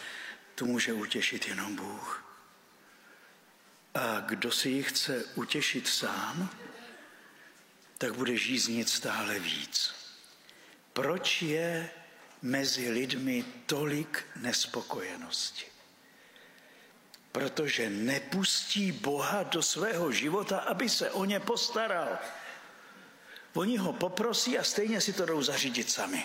tu 0.55 0.67
může 0.67 0.93
utěšit 0.93 1.49
jenom 1.49 1.77
Bůh. 1.77 2.25
A 3.95 4.21
kdo 4.21 4.53
si 4.53 4.69
ji 4.69 4.83
chce 4.83 5.25
utěšit 5.35 5.89
sám, 5.89 6.51
tak 7.99 8.15
bude 8.15 8.37
žíznit 8.37 8.89
stále 8.89 9.39
víc. 9.39 10.02
Proč 10.93 11.43
je 11.43 11.91
mezi 12.43 12.91
lidmi 12.91 13.45
tolik 13.67 14.25
nespokojenosti? 14.37 15.67
Protože 17.33 17.91
nepustí 17.91 18.93
Boha 18.93 19.43
do 19.43 19.63
svého 19.63 20.13
života, 20.13 20.59
aby 20.59 20.89
se 20.89 21.11
o 21.11 21.25
ně 21.25 21.41
postaral. 21.41 22.19
Oni 23.55 23.77
ho 23.77 23.93
poprosí 23.93 24.59
a 24.59 24.65
stejně 24.65 25.01
si 25.01 25.13
to 25.13 25.27
jdou 25.27 25.43
zařídit 25.43 25.91
sami. 25.91 26.25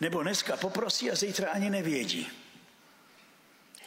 Nebo 0.00 0.22
dneska 0.22 0.56
poprosí 0.56 1.10
a 1.10 1.16
zítra 1.16 1.50
ani 1.50 1.70
nevědí. 1.70 2.28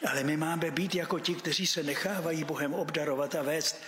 Ale 0.10 0.24
my 0.24 0.38
máme 0.38 0.72
být 0.72 0.96
jako 0.96 1.20
ti, 1.20 1.36
kteří 1.36 1.68
se 1.68 1.84
nechávají 1.84 2.44
Bohem 2.44 2.74
obdarovat 2.74 3.36
a 3.36 3.42
vést. 3.42 3.82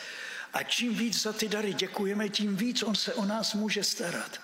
A 0.53 0.63
čím 0.63 0.95
víc 0.95 1.21
za 1.21 1.33
ty 1.33 1.47
dary 1.47 1.73
děkujeme, 1.73 2.29
tím 2.29 2.55
víc 2.55 2.83
On 2.83 2.95
se 2.95 3.13
o 3.13 3.25
nás 3.25 3.53
může 3.53 3.83
starat. 3.83 4.41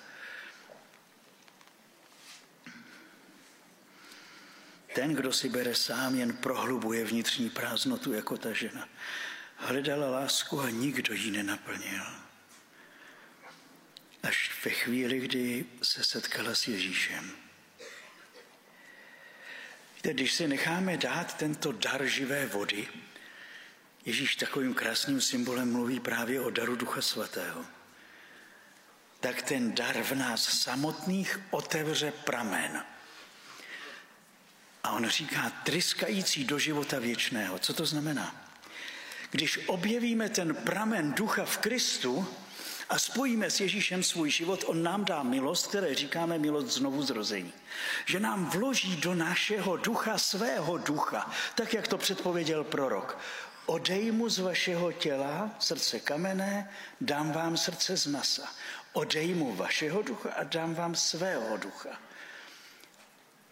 Ten, 5.00 5.16
kdo 5.16 5.34
si 5.34 5.50
bere 5.50 5.76
sám, 5.76 6.16
jen 6.16 6.34
prohlubuje 6.34 7.06
vnitřní 7.06 7.50
prázdnotu 7.50 8.14
jako 8.14 8.38
ta 8.38 8.54
žena. 8.54 8.90
Hledala 9.56 10.10
lásku 10.10 10.62
a 10.62 10.70
nikdo 10.70 11.14
ji 11.14 11.32
nenaplnil. 11.32 12.04
Až 14.24 14.66
ve 14.66 14.72
chvíli, 14.72 15.20
kdy 15.20 15.66
se 15.84 16.04
setkala 16.04 16.56
s 16.56 16.68
Ježíšem. 16.68 17.32
Víte, 19.96 20.14
když 20.14 20.34
si 20.34 20.48
necháme 20.48 20.98
dát 20.98 21.38
tento 21.38 21.72
dar 21.72 22.06
živé 22.06 22.46
vody, 22.46 22.88
Ježíš 24.06 24.36
takovým 24.36 24.74
krásným 24.74 25.22
symbolem 25.22 25.72
mluví 25.72 26.00
právě 26.00 26.42
o 26.42 26.50
daru 26.50 26.76
Ducha 26.76 27.02
Svatého, 27.02 27.66
tak 29.20 29.42
ten 29.42 29.76
dar 29.76 30.04
v 30.04 30.12
nás 30.12 30.62
samotných 30.62 31.40
otevře 31.52 32.12
pramen. 32.12 32.86
A 34.84 34.92
on 34.92 35.10
říká, 35.10 35.52
tryskající 35.64 36.44
do 36.44 36.60
života 36.60 37.00
věčného. 37.00 37.60
Co 37.60 37.74
to 37.74 37.86
znamená? 37.86 38.36
Když 39.32 39.60
objevíme 39.68 40.30
ten 40.30 40.56
pramen 40.56 41.14
ducha 41.14 41.46
v 41.46 41.58
Kristu, 41.58 42.28
a 42.90 43.00
spojíme 43.00 43.52
s 43.52 43.60
Ježíšem 43.60 44.04
svůj 44.04 44.32
život, 44.32 44.64
on 44.68 44.84
nám 44.84 45.06
dá 45.06 45.24
milost, 45.24 45.68
které 45.68 45.96
říkáme 45.96 46.40
milost 46.40 46.68
znovu 46.68 47.04
zrození. 47.04 47.54
Že 48.06 48.20
nám 48.20 48.46
vloží 48.46 48.96
do 48.96 49.16
našeho 49.16 49.78
ducha 49.78 50.18
svého 50.18 50.78
ducha, 50.78 51.32
tak 51.56 51.74
jak 51.74 51.88
to 51.88 51.98
předpověděl 51.98 52.64
prorok. 52.64 53.18
Odej 53.66 54.12
mu 54.12 54.30
z 54.30 54.40
vašeho 54.40 54.92
těla 54.92 55.50
srdce 55.60 56.00
kamenné, 56.00 56.70
dám 57.02 57.32
vám 57.32 57.58
srdce 57.58 57.98
z 57.98 58.06
masa. 58.06 58.54
Odej 58.94 59.34
mu 59.34 59.56
vašeho 59.56 60.02
ducha 60.02 60.30
a 60.30 60.44
dám 60.44 60.74
vám 60.74 60.96
svého 60.96 61.58
ducha. 61.58 61.90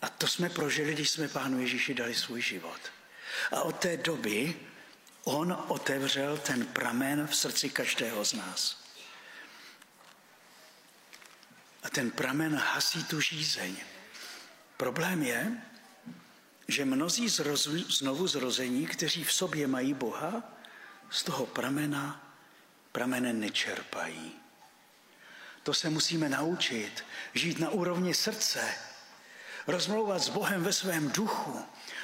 A 0.01 0.09
to 0.09 0.27
jsme 0.27 0.49
prožili, 0.49 0.93
když 0.93 1.09
jsme 1.09 1.27
Pánu 1.27 1.61
Ježíši 1.61 1.93
dali 1.93 2.15
svůj 2.15 2.41
život. 2.41 2.79
A 3.51 3.61
od 3.61 3.79
té 3.79 3.97
doby 3.97 4.55
on 5.23 5.63
otevřel 5.67 6.37
ten 6.37 6.65
pramen 6.65 7.27
v 7.27 7.35
srdci 7.35 7.69
každého 7.69 8.25
z 8.25 8.33
nás. 8.33 8.83
A 11.83 11.89
ten 11.89 12.11
pramen 12.11 12.55
hasí 12.55 13.03
tu 13.03 13.21
žízeň. 13.21 13.75
Problém 14.77 15.23
je, 15.23 15.61
že 16.67 16.85
mnozí 16.85 17.29
znovu 17.89 18.27
zrození, 18.27 18.87
kteří 18.87 19.23
v 19.23 19.33
sobě 19.33 19.67
mají 19.67 19.93
Boha, 19.93 20.43
z 21.09 21.23
toho 21.23 21.45
pramena 21.45 22.27
pramene 22.97 23.33
nečerpají. 23.33 24.31
To 25.63 25.73
se 25.73 25.89
musíme 25.89 26.29
naučit. 26.29 27.05
Žít 27.33 27.59
na 27.59 27.69
úrovni 27.69 28.13
srdce. 28.13 28.75
Rozmlouvat 29.67 30.21
s 30.21 30.29
Bohem 30.29 30.63
ve 30.63 30.73
svém 30.73 31.09
duchu. 31.09 31.59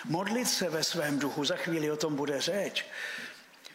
Modlit 0.05 0.49
se 0.49 0.69
ve 0.69 0.83
svém 0.83 1.19
duchu. 1.19 1.45
Za 1.45 1.55
chvíli 1.55 1.91
o 1.91 1.97
tom 1.97 2.15
bude 2.15 2.41
řeč. 2.41 2.85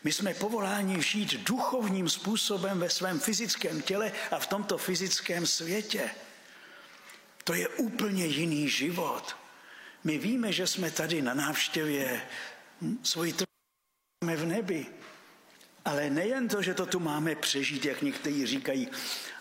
My 0.04 0.12
jsme 0.12 0.34
povoláni 0.34 1.02
žít 1.02 1.34
duchovním 1.34 2.08
způsobem 2.08 2.78
ve 2.80 2.90
svém 2.90 3.20
fyzickém 3.20 3.82
těle 3.82 4.12
a 4.30 4.38
v 4.38 4.46
tomto 4.46 4.78
fyzickém 4.78 5.46
světě. 5.46 6.10
To 7.44 7.54
je 7.54 7.68
úplně 7.68 8.26
jiný 8.26 8.68
život. 8.68 9.36
My 10.04 10.18
víme, 10.18 10.52
že 10.52 10.66
jsme 10.66 10.90
tady 10.90 11.22
na 11.22 11.34
návštěvě 11.34 12.22
svoji 13.02 13.34
máme 14.24 14.36
v 14.36 14.46
nebi. 14.46 14.86
Ale 15.84 16.10
nejen 16.10 16.48
to, 16.48 16.62
že 16.62 16.74
to 16.74 16.86
tu 16.86 17.00
máme 17.00 17.34
přežít, 17.34 17.84
jak 17.84 18.02
někteří 18.02 18.46
říkají, 18.46 18.88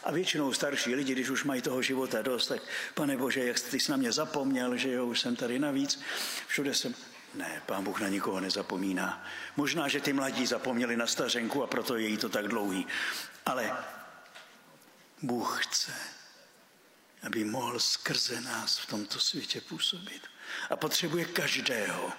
a 0.03 0.11
většinou 0.11 0.53
starší 0.53 0.95
lidi, 0.95 1.13
když 1.13 1.29
už 1.29 1.43
mají 1.43 1.61
toho 1.61 1.81
života 1.81 2.21
dost, 2.21 2.47
tak 2.47 2.61
pane 2.93 3.17
Bože, 3.17 3.45
jak 3.45 3.59
ty 3.59 3.79
jsi 3.79 3.91
na 3.91 3.97
mě 3.97 4.11
zapomněl, 4.11 4.77
že 4.77 4.91
jo, 4.91 5.05
už 5.05 5.19
jsem 5.19 5.35
tady 5.35 5.59
navíc, 5.59 6.01
všude 6.47 6.73
jsem, 6.73 6.95
ne, 7.33 7.61
pán 7.65 7.83
Bůh 7.83 7.99
na 8.01 8.07
nikoho 8.07 8.39
nezapomíná. 8.39 9.25
Možná, 9.55 9.87
že 9.87 9.99
ty 9.99 10.13
mladí 10.13 10.45
zapomněli 10.45 10.97
na 10.97 11.07
stařenku 11.07 11.63
a 11.63 11.67
proto 11.67 11.95
je 11.95 12.07
jí 12.07 12.17
to 12.17 12.29
tak 12.29 12.47
dlouhý. 12.47 12.87
Ale 13.45 13.77
Bůh 15.21 15.65
chce, 15.65 15.93
aby 17.23 17.43
mohl 17.43 17.79
skrze 17.79 18.41
nás 18.41 18.77
v 18.77 18.85
tomto 18.85 19.19
světě 19.19 19.61
působit. 19.61 20.21
A 20.69 20.75
potřebuje 20.75 21.25
každého. 21.25 22.11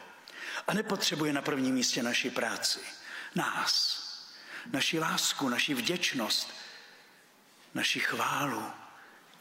A 0.66 0.74
nepotřebuje 0.74 1.32
na 1.32 1.42
prvním 1.42 1.74
místě 1.74 2.02
naši 2.02 2.30
práci. 2.30 2.80
Nás. 3.34 3.98
Naši 4.72 4.98
lásku, 4.98 5.48
naši 5.48 5.74
vděčnost, 5.74 6.54
naši 7.74 8.00
chválu, 8.00 8.72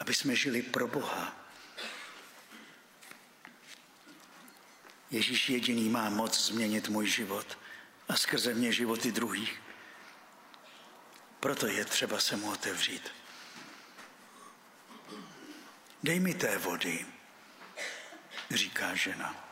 aby 0.00 0.14
jsme 0.14 0.36
žili 0.36 0.62
pro 0.62 0.88
Boha. 0.88 1.36
Ježíš 5.10 5.48
jediný 5.48 5.88
má 5.88 6.10
moc 6.10 6.40
změnit 6.40 6.88
můj 6.88 7.06
život 7.06 7.58
a 8.08 8.16
skrze 8.16 8.54
mě 8.54 8.72
životy 8.72 9.12
druhých. 9.12 9.60
Proto 11.40 11.66
je 11.66 11.84
třeba 11.84 12.20
se 12.20 12.36
mu 12.36 12.50
otevřít. 12.50 13.10
Dej 16.02 16.20
mi 16.20 16.34
té 16.34 16.58
vody, 16.58 17.06
říká 18.50 18.94
žena. 18.94 19.44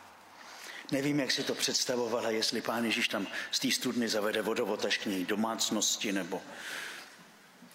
Nevím, 0.91 1.19
jak 1.19 1.31
si 1.31 1.43
to 1.43 1.55
představovala, 1.55 2.29
jestli 2.29 2.61
pán 2.61 2.85
Ježíš 2.85 3.07
tam 3.07 3.27
z 3.51 3.59
té 3.59 3.71
studny 3.71 4.09
zavede 4.09 4.41
vodovod 4.41 4.85
až 4.85 4.97
k 4.97 5.25
domácnosti, 5.25 6.11
nebo 6.11 6.41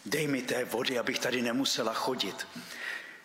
dej 0.07 0.29
mi 0.29 0.43
té 0.43 0.65
vody, 0.65 0.99
abych 0.99 1.19
tady 1.19 1.43
nemusela 1.43 1.95
chodit. 1.95 2.47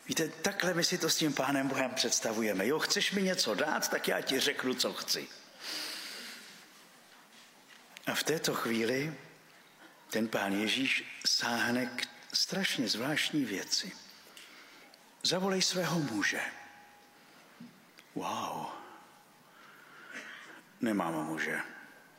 Víte, 0.07 0.27
takhle 0.27 0.73
my 0.73 0.83
si 0.83 0.97
to 0.97 1.09
s 1.09 1.15
tím 1.15 1.33
Pánem 1.33 1.67
Bohem 1.67 1.91
představujeme. 1.91 2.67
Jo, 2.67 2.79
chceš 2.79 3.11
mi 3.11 3.21
něco 3.21 3.55
dát, 3.55 3.89
tak 3.89 4.07
já 4.07 4.21
ti 4.21 4.39
řeknu, 4.39 4.73
co 4.73 4.93
chci. 4.93 5.27
A 8.07 8.15
v 8.15 8.23
této 8.23 8.53
chvíli 8.53 9.13
ten 10.09 10.27
pán 10.27 10.53
Ježíš 10.53 11.03
sáhne 11.25 11.85
k 11.85 12.07
strašně 12.33 12.87
zvláštní 12.87 13.45
věci. 13.45 13.91
Zavolej 15.23 15.61
svého 15.61 15.99
muže. 15.99 16.41
Wow. 18.15 18.65
Nemám 20.81 21.25
muže. 21.25 21.61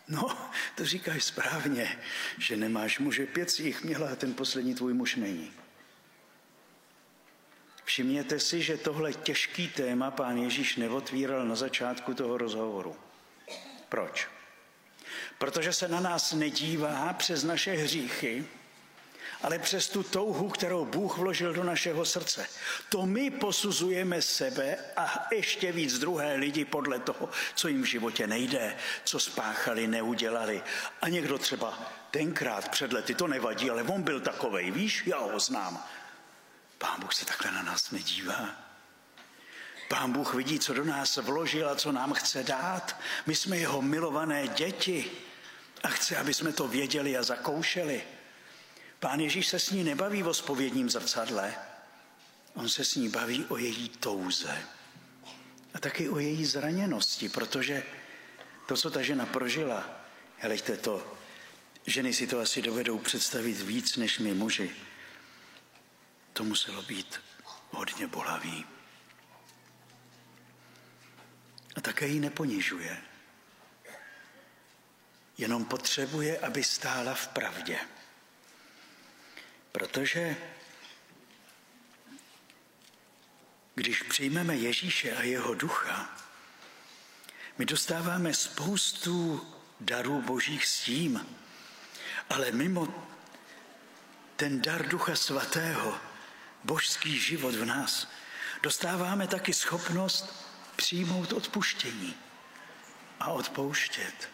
No, 0.08 0.50
to 0.74 0.84
říkáš 0.84 1.24
správně, 1.24 1.98
že 2.38 2.56
nemáš 2.56 2.98
muže. 2.98 3.26
Pět 3.26 3.60
jich 3.60 3.84
měla 3.84 4.08
a 4.12 4.16
ten 4.16 4.34
poslední 4.34 4.74
tvůj 4.74 4.94
muž 4.94 5.16
není. 5.16 5.52
Všimněte 7.84 8.40
si, 8.40 8.62
že 8.62 8.76
tohle 8.76 9.12
těžký 9.12 9.68
téma 9.68 10.10
pán 10.10 10.36
Ježíš 10.36 10.76
neotvíral 10.76 11.46
na 11.46 11.54
začátku 11.54 12.14
toho 12.14 12.38
rozhovoru. 12.38 12.96
Proč? 13.88 14.28
Protože 15.38 15.72
se 15.72 15.88
na 15.88 16.00
nás 16.00 16.32
nedívá 16.32 17.12
přes 17.12 17.44
naše 17.44 17.72
hříchy, 17.72 18.44
ale 19.42 19.58
přes 19.58 19.88
tu 19.88 20.02
touhu, 20.02 20.48
kterou 20.48 20.84
Bůh 20.84 21.18
vložil 21.18 21.52
do 21.52 21.64
našeho 21.64 22.04
srdce. 22.04 22.46
To 22.88 23.06
my 23.06 23.30
posuzujeme 23.30 24.22
sebe 24.22 24.78
a 24.96 25.26
ještě 25.32 25.72
víc 25.72 25.98
druhé 25.98 26.34
lidi 26.34 26.64
podle 26.64 26.98
toho, 26.98 27.28
co 27.54 27.68
jim 27.68 27.82
v 27.82 27.86
životě 27.86 28.26
nejde, 28.26 28.76
co 29.04 29.20
spáchali, 29.20 29.86
neudělali. 29.86 30.62
A 31.02 31.08
někdo 31.08 31.38
třeba 31.38 31.78
tenkrát 32.10 32.68
před 32.68 32.92
lety, 32.92 33.14
to 33.14 33.26
nevadí, 33.26 33.70
ale 33.70 33.82
on 33.82 34.02
byl 34.02 34.20
takovej, 34.20 34.70
víš, 34.70 35.02
já 35.06 35.18
ho 35.18 35.40
znám. 35.40 35.84
Pán 36.78 37.00
Bůh 37.00 37.14
se 37.14 37.24
takhle 37.24 37.52
na 37.52 37.62
nás 37.62 37.90
nedívá. 37.90 38.48
Pán 39.88 40.12
Bůh 40.12 40.34
vidí, 40.34 40.58
co 40.58 40.74
do 40.74 40.84
nás 40.84 41.16
vložil 41.16 41.68
a 41.68 41.76
co 41.76 41.92
nám 41.92 42.12
chce 42.12 42.42
dát. 42.42 42.96
My 43.26 43.34
jsme 43.34 43.56
jeho 43.56 43.82
milované 43.82 44.48
děti 44.48 45.10
a 45.82 45.88
chce, 45.88 46.16
aby 46.16 46.34
jsme 46.34 46.52
to 46.52 46.68
věděli 46.68 47.16
a 47.16 47.22
zakoušeli. 47.22 48.02
Pán 49.00 49.20
Ježíš 49.20 49.46
se 49.46 49.58
s 49.58 49.70
ní 49.70 49.84
nebaví 49.84 50.22
o 50.22 50.34
spovědním 50.34 50.90
zrcadle. 50.90 51.54
On 52.54 52.68
se 52.68 52.84
s 52.84 52.94
ní 52.94 53.08
baví 53.08 53.44
o 53.44 53.56
její 53.56 53.88
touze. 53.88 54.62
a 55.74 55.78
taky 55.78 56.08
o 56.08 56.18
její 56.18 56.44
zraněnosti, 56.44 57.28
protože 57.28 57.82
to, 58.66 58.76
co 58.76 58.90
ta 58.90 59.02
žena 59.02 59.26
prožila, 59.26 59.90
helejte 60.38 60.76
to, 60.76 61.14
ženy 61.86 62.14
si 62.14 62.26
to 62.26 62.40
asi 62.40 62.62
dovedou 62.62 62.98
představit 62.98 63.60
víc 63.60 63.96
než 63.96 64.18
my 64.18 64.34
muži, 64.34 64.70
to 66.32 66.44
muselo 66.44 66.82
být 66.82 67.20
hodně 67.70 68.06
bolavý. 68.06 68.66
A 71.76 71.80
také 71.80 72.06
ji 72.06 72.20
neponižuje. 72.20 73.02
Jenom 75.38 75.64
potřebuje, 75.64 76.38
aby 76.38 76.64
stála 76.64 77.14
v 77.14 77.28
pravdě. 77.28 77.78
Protože 79.78 80.36
když 83.74 84.02
přijmeme 84.02 84.56
Ježíše 84.56 85.16
a 85.16 85.22
jeho 85.22 85.54
ducha, 85.54 86.16
my 87.58 87.64
dostáváme 87.64 88.34
spoustu 88.34 89.46
darů 89.80 90.22
božích 90.22 90.66
s 90.66 90.80
tím, 90.80 91.26
ale 92.30 92.50
mimo 92.50 93.06
ten 94.36 94.62
dar 94.62 94.88
ducha 94.88 95.16
svatého, 95.16 95.98
božský 96.64 97.20
život 97.20 97.54
v 97.54 97.64
nás, 97.64 98.08
dostáváme 98.62 99.26
taky 99.26 99.54
schopnost 99.54 100.46
přijmout 100.76 101.32
odpuštění 101.32 102.14
a 103.20 103.26
odpouštět. 103.26 104.28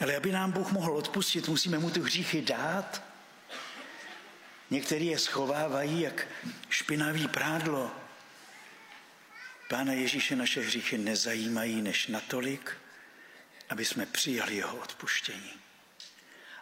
Ale 0.00 0.16
aby 0.16 0.32
nám 0.32 0.52
Bůh 0.52 0.72
mohl 0.72 0.96
odpustit, 0.96 1.48
musíme 1.48 1.78
mu 1.78 1.90
ty 1.90 2.00
hříchy 2.00 2.42
dát. 2.42 3.13
Někteří 4.74 5.06
je 5.06 5.18
schovávají 5.18 6.00
jak 6.00 6.26
špinavý 6.68 7.28
prádlo. 7.28 7.90
Pána 9.68 9.92
Ježíše 9.92 10.36
naše 10.36 10.60
hříchy 10.60 10.98
nezajímají 10.98 11.82
než 11.82 12.06
natolik, 12.06 12.72
aby 13.68 13.84
jsme 13.84 14.06
přijali 14.06 14.56
jeho 14.56 14.76
odpuštění. 14.76 15.52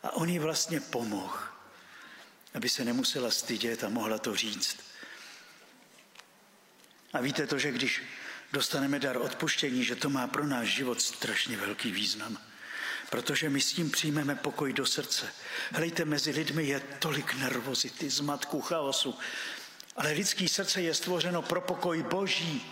A 0.03 0.11
on 0.13 0.29
jí 0.29 0.39
vlastně 0.39 0.81
pomohl, 0.81 1.39
aby 2.55 2.69
se 2.69 2.85
nemusela 2.85 3.31
stydět 3.31 3.85
a 3.85 3.89
mohla 3.89 4.19
to 4.19 4.37
říct. 4.37 4.77
A 7.13 7.21
víte 7.21 7.47
to, 7.47 7.59
že 7.59 7.73
když 7.73 8.03
dostaneme 8.53 8.99
dar 8.99 9.17
odpuštění, 9.17 9.85
že 9.85 9.97
to 9.97 10.11
má 10.11 10.27
pro 10.27 10.47
náš 10.47 10.69
život 10.69 11.03
strašně 11.03 11.57
velký 11.57 11.93
význam. 11.93 12.39
Protože 13.13 13.51
my 13.51 13.61
s 13.61 13.73
tím 13.73 13.91
přijmeme 13.91 14.35
pokoj 14.35 14.73
do 14.73 14.87
srdce. 14.87 15.27
Hlejte, 15.73 16.05
mezi 16.05 16.31
lidmi 16.31 16.65
je 16.65 16.81
tolik 16.81 17.35
nervozity, 17.35 18.11
zmatku, 18.11 18.61
chaosu. 18.61 19.19
Ale 19.97 20.13
lidský 20.13 20.49
srdce 20.49 20.83
je 20.83 20.95
stvořeno 20.95 21.43
pro 21.43 21.61
pokoj 21.61 22.03
boží. 22.03 22.65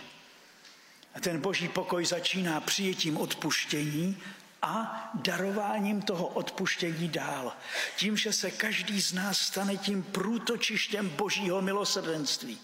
A 1.13 1.19
ten 1.19 1.41
boží 1.41 1.67
pokoj 1.67 2.05
začíná 2.05 2.61
přijetím 2.61 3.17
odpuštění 3.17 4.23
a 4.61 5.09
darováním 5.13 6.01
toho 6.01 6.27
odpuštění 6.27 7.09
dál. 7.09 7.53
Tím, 7.97 8.17
že 8.17 8.33
se 8.33 8.51
každý 8.51 9.01
z 9.01 9.13
nás 9.13 9.37
stane 9.39 9.77
tím 9.77 10.03
průtočištěm 10.03 11.09
božího 11.09 11.61
milosrdenství. 11.61 12.59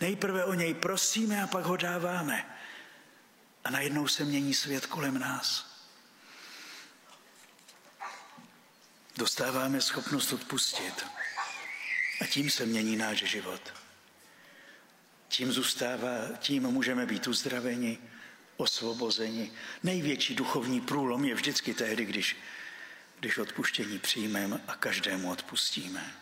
Nejprve 0.00 0.44
o 0.44 0.54
něj 0.54 0.74
prosíme 0.74 1.42
a 1.42 1.46
pak 1.46 1.64
ho 1.64 1.76
dáváme. 1.76 2.46
A 3.64 3.70
najednou 3.70 4.08
se 4.08 4.24
mění 4.24 4.54
svět 4.54 4.86
kolem 4.86 5.18
nás. 5.18 5.65
Dostáváme 9.16 9.80
schopnost 9.80 10.32
odpustit. 10.32 11.06
A 12.20 12.26
tím 12.26 12.50
se 12.50 12.66
mění 12.66 12.96
náš 12.96 13.18
život. 13.18 13.74
Tím 15.28 15.52
zůstává, 15.52 16.28
tím 16.38 16.62
můžeme 16.62 17.06
být 17.06 17.26
uzdraveni, 17.26 17.98
osvobozeni. 18.56 19.52
Největší 19.82 20.34
duchovní 20.34 20.80
průlom 20.80 21.24
je 21.24 21.34
vždycky 21.34 21.74
tehdy, 21.74 22.04
když, 22.04 22.36
když 23.20 23.38
odpuštění 23.38 23.98
přijmeme 23.98 24.60
a 24.68 24.76
každému 24.76 25.30
odpustíme. 25.30 26.14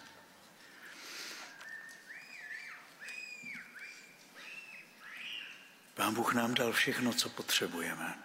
Pán 5.95 6.15
Bůh 6.15 6.35
nám 6.35 6.55
dal 6.55 6.73
všechno, 6.73 7.13
co 7.13 7.29
potřebujeme. 7.29 8.19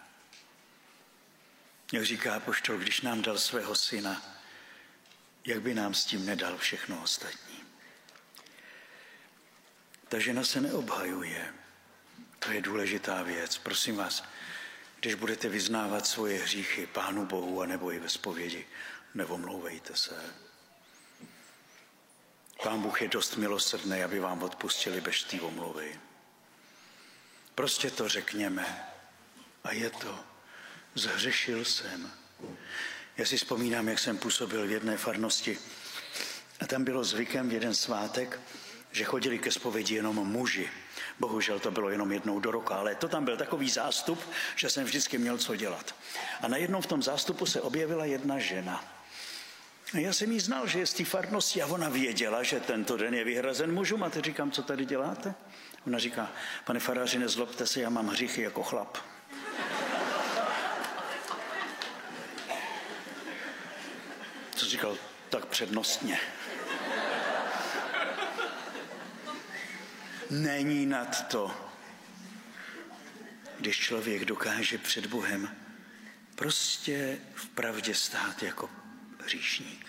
Jak 1.93 2.05
říká 2.05 2.39
poštol, 2.39 2.78
když 2.78 3.01
nám 3.01 3.22
dal 3.22 3.38
svého 3.38 3.76
syna, 3.76 4.39
jak 5.46 5.62
by 5.62 5.74
nám 5.74 5.94
s 5.94 6.06
tím 6.06 6.26
nedal 6.26 6.58
všechno 6.58 7.04
ostatní. 7.04 7.64
Ta 10.08 10.20
žena 10.20 10.44
se 10.44 10.62
neobhajuje. 10.62 11.54
To 12.40 12.52
je 12.52 12.62
důležitá 12.62 13.24
věc. 13.24 13.58
Prosím 13.58 13.96
vás, 13.96 14.24
když 15.00 15.14
budete 15.14 15.50
vyznávat 15.50 16.08
svoje 16.08 16.44
hříchy 16.44 16.88
Pánu 16.88 17.26
Bohu 17.26 17.62
a 17.62 17.66
nebo 17.66 17.92
i 17.92 18.00
ve 18.00 18.10
spovědi, 18.10 18.68
nevomlouvejte 19.14 19.96
se. 19.96 20.34
Pán 22.64 22.82
Bůh 22.82 23.02
je 23.02 23.08
dost 23.08 23.36
milosrdný, 23.36 24.04
aby 24.04 24.20
vám 24.20 24.44
odpustili 24.44 25.02
bez 25.02 25.24
té 25.24 25.42
omluvy. 25.42 26.00
Prostě 27.56 27.92
to 27.92 28.10
řekněme. 28.10 28.86
A 29.64 29.72
je 29.72 29.90
to. 29.90 30.24
Zhřešil 30.96 31.66
jsem. 31.66 32.12
Já 33.20 33.26
si 33.26 33.38
vzpomínám, 33.38 33.88
jak 33.88 33.99
jsem 33.99 34.17
působil 34.17 34.67
v 34.67 34.72
jedné 34.72 34.97
farnosti. 34.97 35.57
A 36.59 36.67
tam 36.67 36.84
bylo 36.84 37.03
zvykem 37.03 37.49
v 37.49 37.53
jeden 37.53 37.76
svátek, 37.76 38.39
že 38.91 39.03
chodili 39.03 39.39
ke 39.39 39.51
zpovědi 39.51 39.95
jenom 39.95 40.15
muži. 40.15 40.70
Bohužel 41.20 41.59
to 41.59 41.72
bylo 41.72 41.89
jenom 41.89 42.11
jednou 42.11 42.39
do 42.39 42.51
roka, 42.51 42.76
ale 42.76 42.95
to 42.95 43.07
tam 43.07 43.26
byl 43.26 43.38
takový 43.38 43.70
zástup, 43.70 44.20
že 44.55 44.70
jsem 44.70 44.84
vždycky 44.84 45.17
měl 45.17 45.38
co 45.38 45.55
dělat. 45.55 45.95
A 46.41 46.47
najednou 46.47 46.82
v 46.82 46.88
tom 46.88 47.03
zástupu 47.03 47.45
se 47.45 47.61
objevila 47.61 48.05
jedna 48.05 48.39
žena. 48.39 48.86
A 49.93 49.97
já 49.97 50.13
jsem 50.13 50.32
jí 50.32 50.39
znal, 50.39 50.67
že 50.67 50.80
je 50.80 50.86
z 50.88 50.93
té 50.93 51.05
farnosti 51.05 51.61
a 51.61 51.67
ona 51.67 51.89
věděla, 51.89 52.43
že 52.43 52.59
tento 52.59 52.97
den 52.97 53.13
je 53.13 53.24
vyhrazen 53.24 53.74
mužům. 53.74 54.03
A 54.03 54.09
teď 54.09 54.26
říkám, 54.26 54.51
co 54.51 54.63
tady 54.63 54.86
děláte? 54.86 55.34
Ona 55.88 55.99
říká, 55.99 56.32
pane 56.65 56.80
faráři, 56.80 57.20
nezlobte 57.20 57.67
se, 57.67 57.82
já 57.82 57.89
mám 57.89 58.07
hříchy 58.07 58.41
jako 58.41 58.63
chlap. 58.63 58.97
Co 64.60 64.66
říkal, 64.66 64.97
tak 65.30 65.45
přednostně. 65.45 66.20
Není 70.30 70.86
nad 70.86 71.28
to, 71.28 71.55
když 73.60 73.78
člověk 73.78 74.26
dokáže 74.26 74.78
před 74.78 75.05
Bohem 75.05 75.55
prostě 76.36 77.20
v 77.36 77.49
pravdě 77.49 77.95
stát 77.95 78.43
jako 78.43 78.70
hříšník. 79.24 79.86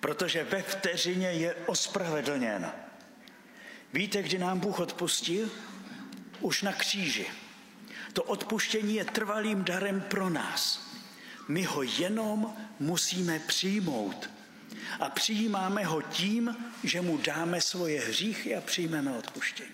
Protože 0.00 0.44
ve 0.44 0.62
vteřině 0.62 1.32
je 1.32 1.54
ospravedlněn. 1.54 2.72
Víte, 3.92 4.22
kdy 4.22 4.38
nám 4.38 4.60
Bůh 4.60 4.78
odpustil? 4.80 5.50
Už 6.40 6.62
na 6.62 6.72
kříži. 6.72 7.26
To 8.12 8.22
odpuštění 8.22 8.94
je 8.94 9.04
trvalým 9.04 9.64
darem 9.64 10.00
pro 10.00 10.30
nás. 10.30 10.91
My 11.48 11.62
ho 11.64 11.82
jenom 11.82 12.56
musíme 12.80 13.38
přijmout. 13.38 14.30
A 15.00 15.10
přijímáme 15.10 15.84
ho 15.84 16.02
tím, 16.02 16.56
že 16.84 17.00
mu 17.00 17.18
dáme 17.18 17.60
svoje 17.60 18.00
hříchy 18.00 18.56
a 18.56 18.60
přijmeme 18.60 19.18
odpuštění. 19.18 19.70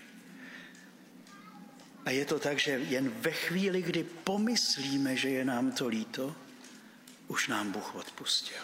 A 2.05 2.11
je 2.11 2.25
to 2.25 2.39
tak, 2.39 2.59
že 2.59 2.71
jen 2.71 3.11
ve 3.11 3.33
chvíli, 3.33 3.83
kdy 3.83 4.05
pomyslíme, 4.05 5.17
že 5.17 5.29
je 5.29 5.45
nám 5.45 5.73
to 5.73 5.89
líto, 5.89 6.37
už 7.27 7.49
nám 7.49 7.73
Bůh 7.73 7.95
odpustil. 7.95 8.63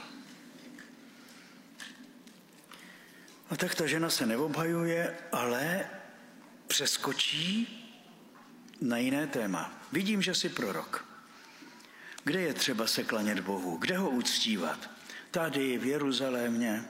A 3.51 3.57
tak 3.57 3.75
ta 3.75 3.87
žena 3.87 4.11
se 4.11 4.27
neobhajuje, 4.27 5.17
ale 5.33 5.87
přeskočí 6.67 7.69
na 8.81 8.97
jiné 8.97 9.27
téma. 9.27 9.83
Vidím, 9.93 10.23
že 10.23 10.35
jsi 10.35 10.49
prorok. 10.49 11.14
Kde 12.25 12.41
je 12.41 12.55
třeba 12.55 12.87
se 12.87 13.05
klanět 13.05 13.41
Bohu? 13.41 13.77
Kde 13.77 13.97
ho 13.97 14.11
uctívat? 14.11 14.91
Tady 15.31 15.79
v 15.79 15.87
Jeruzalémě. 15.87 16.85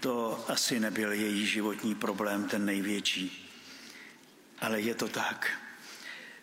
To 0.00 0.44
asi 0.48 0.80
nebyl 0.80 1.12
její 1.12 1.46
životní 1.46 1.94
problém, 1.94 2.48
ten 2.48 2.64
největší. 2.64 3.48
Ale 4.58 4.80
je 4.80 4.94
to 4.94 5.08
tak. 5.08 5.50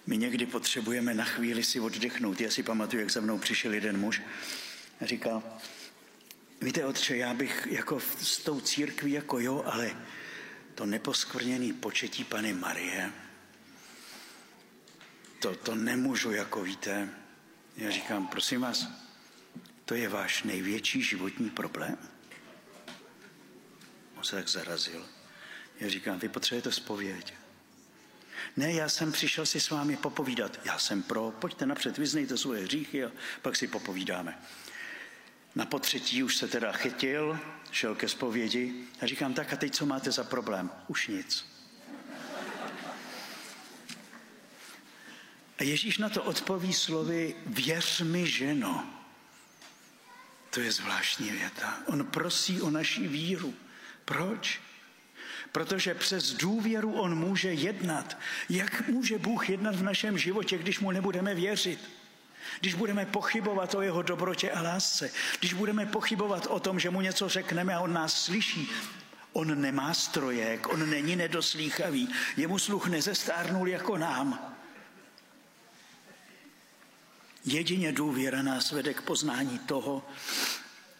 My 0.07 0.17
někdy 0.17 0.45
potřebujeme 0.45 1.13
na 1.13 1.23
chvíli 1.23 1.63
si 1.63 1.79
oddechnout. 1.79 2.41
Já 2.41 2.51
si 2.51 2.63
pamatuju, 2.63 2.99
jak 2.99 3.11
za 3.11 3.21
mnou 3.21 3.37
přišel 3.37 3.73
jeden 3.73 3.99
muž 3.99 4.21
a 5.01 5.05
říkal, 5.05 5.43
Víte, 6.61 6.85
otče, 6.85 7.17
já 7.17 7.33
bych 7.33 7.67
jako 7.71 7.99
s 7.99 8.37
tou 8.37 8.61
církví 8.61 9.11
jako 9.11 9.39
jo, 9.39 9.63
ale 9.65 9.91
to 10.75 10.85
neposkvrněný 10.85 11.73
početí 11.73 12.23
Pany 12.23 12.53
Marie, 12.53 13.11
to, 15.39 15.55
to 15.55 15.75
nemůžu, 15.75 16.31
jako 16.31 16.61
víte. 16.61 17.09
Já 17.77 17.91
říkám, 17.91 18.27
prosím 18.27 18.61
vás, 18.61 18.87
to 19.85 19.95
je 19.95 20.09
váš 20.09 20.43
největší 20.43 21.01
životní 21.01 21.49
problém? 21.49 21.97
On 24.17 24.23
se 24.23 24.35
tak 24.35 24.47
zarazil. 24.47 25.05
Já 25.79 25.89
říkám, 25.89 26.19
vy 26.19 26.29
potřebujete 26.29 26.71
spověď. 26.71 27.33
Ne, 28.57 28.73
já 28.73 28.89
jsem 28.89 29.11
přišel 29.11 29.45
si 29.45 29.59
s 29.59 29.69
vámi 29.69 29.97
popovídat. 29.97 30.59
Já 30.65 30.79
jsem 30.79 31.03
pro, 31.03 31.31
pojďte 31.31 31.65
napřed, 31.65 31.97
vyznejte 31.97 32.37
svoje 32.37 32.63
hříchy 32.63 33.05
a 33.05 33.11
pak 33.41 33.55
si 33.55 33.67
popovídáme. 33.67 34.39
Na 35.55 35.65
potřetí 35.65 36.23
už 36.23 36.37
se 36.37 36.47
teda 36.47 36.71
chytil, 36.71 37.39
šel 37.71 37.95
ke 37.95 38.07
zpovědi 38.07 38.87
a 39.01 39.07
říkám, 39.07 39.33
tak 39.33 39.53
a 39.53 39.55
teď 39.55 39.75
co 39.75 39.85
máte 39.85 40.11
za 40.11 40.23
problém? 40.23 40.71
Už 40.87 41.07
nic. 41.07 41.58
A 45.59 45.63
Ježíš 45.63 45.97
na 45.97 46.09
to 46.09 46.23
odpoví 46.23 46.73
slovy, 46.73 47.35
věř 47.45 48.01
mi, 48.01 48.27
ženo. 48.27 48.85
To 50.49 50.61
je 50.61 50.71
zvláštní 50.71 51.29
věta. 51.29 51.77
On 51.85 52.05
prosí 52.05 52.61
o 52.61 52.69
naši 52.69 53.07
víru. 53.07 53.53
Proč? 54.05 54.61
Protože 55.51 55.95
přes 55.95 56.33
důvěru 56.33 56.93
on 56.93 57.15
může 57.15 57.53
jednat. 57.53 58.17
Jak 58.49 58.87
může 58.87 59.17
Bůh 59.17 59.49
jednat 59.49 59.75
v 59.75 59.83
našem 59.83 60.17
životě, 60.17 60.57
když 60.57 60.79
mu 60.79 60.91
nebudeme 60.91 61.35
věřit? 61.35 61.79
Když 62.59 62.73
budeme 62.73 63.05
pochybovat 63.05 63.75
o 63.75 63.81
jeho 63.81 64.01
dobrotě 64.01 64.51
a 64.51 64.61
lásce, 64.61 65.11
když 65.39 65.53
budeme 65.53 65.85
pochybovat 65.85 66.47
o 66.49 66.59
tom, 66.59 66.79
že 66.79 66.89
mu 66.89 67.01
něco 67.01 67.29
řekneme 67.29 67.75
a 67.75 67.79
on 67.79 67.93
nás 67.93 68.25
slyší, 68.25 68.69
on 69.33 69.61
nemá 69.61 69.93
strojek, 69.93 70.67
on 70.67 70.89
není 70.89 71.15
nedoslýchavý, 71.15 72.09
jemu 72.37 72.59
sluch 72.59 72.87
nezestárnul 72.87 73.67
jako 73.67 73.97
nám. 73.97 74.48
Jedině 77.51 77.91
důvěra 77.91 78.41
nás 78.41 78.71
vede 78.71 78.93
k 78.93 79.01
poznání 79.01 79.59
toho, 79.59 80.09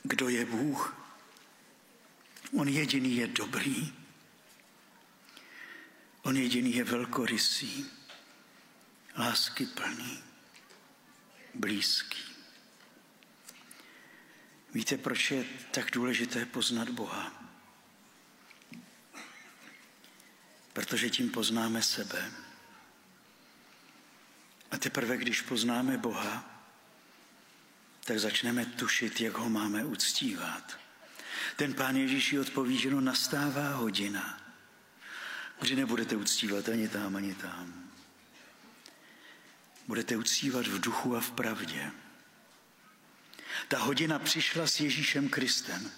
kdo 0.03 0.29
je 0.29 0.45
Bůh. 0.45 0.97
On 2.57 2.67
jediný 2.67 3.15
je 3.15 3.27
dobrý. 3.27 3.93
On 6.21 6.37
jediný 6.37 6.75
je 6.75 6.83
velkorysý, 6.83 7.85
lásky 9.17 9.65
plný, 9.65 10.23
blízký. 11.53 12.23
Víte, 14.73 14.97
proč 14.97 15.31
je 15.31 15.45
tak 15.71 15.91
důležité 15.91 16.45
poznat 16.45 16.89
Boha? 16.89 17.43
Protože 20.73 21.09
tím 21.09 21.29
poznáme 21.29 21.81
sebe. 21.81 22.48
A 24.71 24.77
teprve, 24.77 25.17
když 25.17 25.41
poznáme 25.41 25.97
Boha, 25.97 26.59
tak 28.05 28.19
začneme 28.19 28.65
tušit, 28.65 29.21
jak 29.21 29.33
ho 29.33 29.49
máme 29.49 29.85
uctívat. 29.85 30.79
Ten 31.55 31.73
pán 31.73 31.95
Ježíši 31.95 32.39
odpoví, 32.39 32.77
že 32.77 32.89
no 32.89 33.01
nastává 33.01 33.75
hodina, 33.75 34.41
kdy 35.59 35.75
nebudete 35.75 36.15
uctívat 36.15 36.69
ani 36.69 36.87
tam, 36.87 37.15
ani 37.15 37.35
tam. 37.35 37.91
Budete 39.87 40.17
uctívat 40.17 40.67
v 40.67 40.79
duchu 40.79 41.15
a 41.15 41.21
v 41.21 41.31
pravdě. 41.31 41.91
Ta 43.67 43.79
hodina 43.79 44.19
přišla 44.19 44.67
s 44.67 44.79
Ježíšem 44.79 45.29
Kristem. 45.29 45.91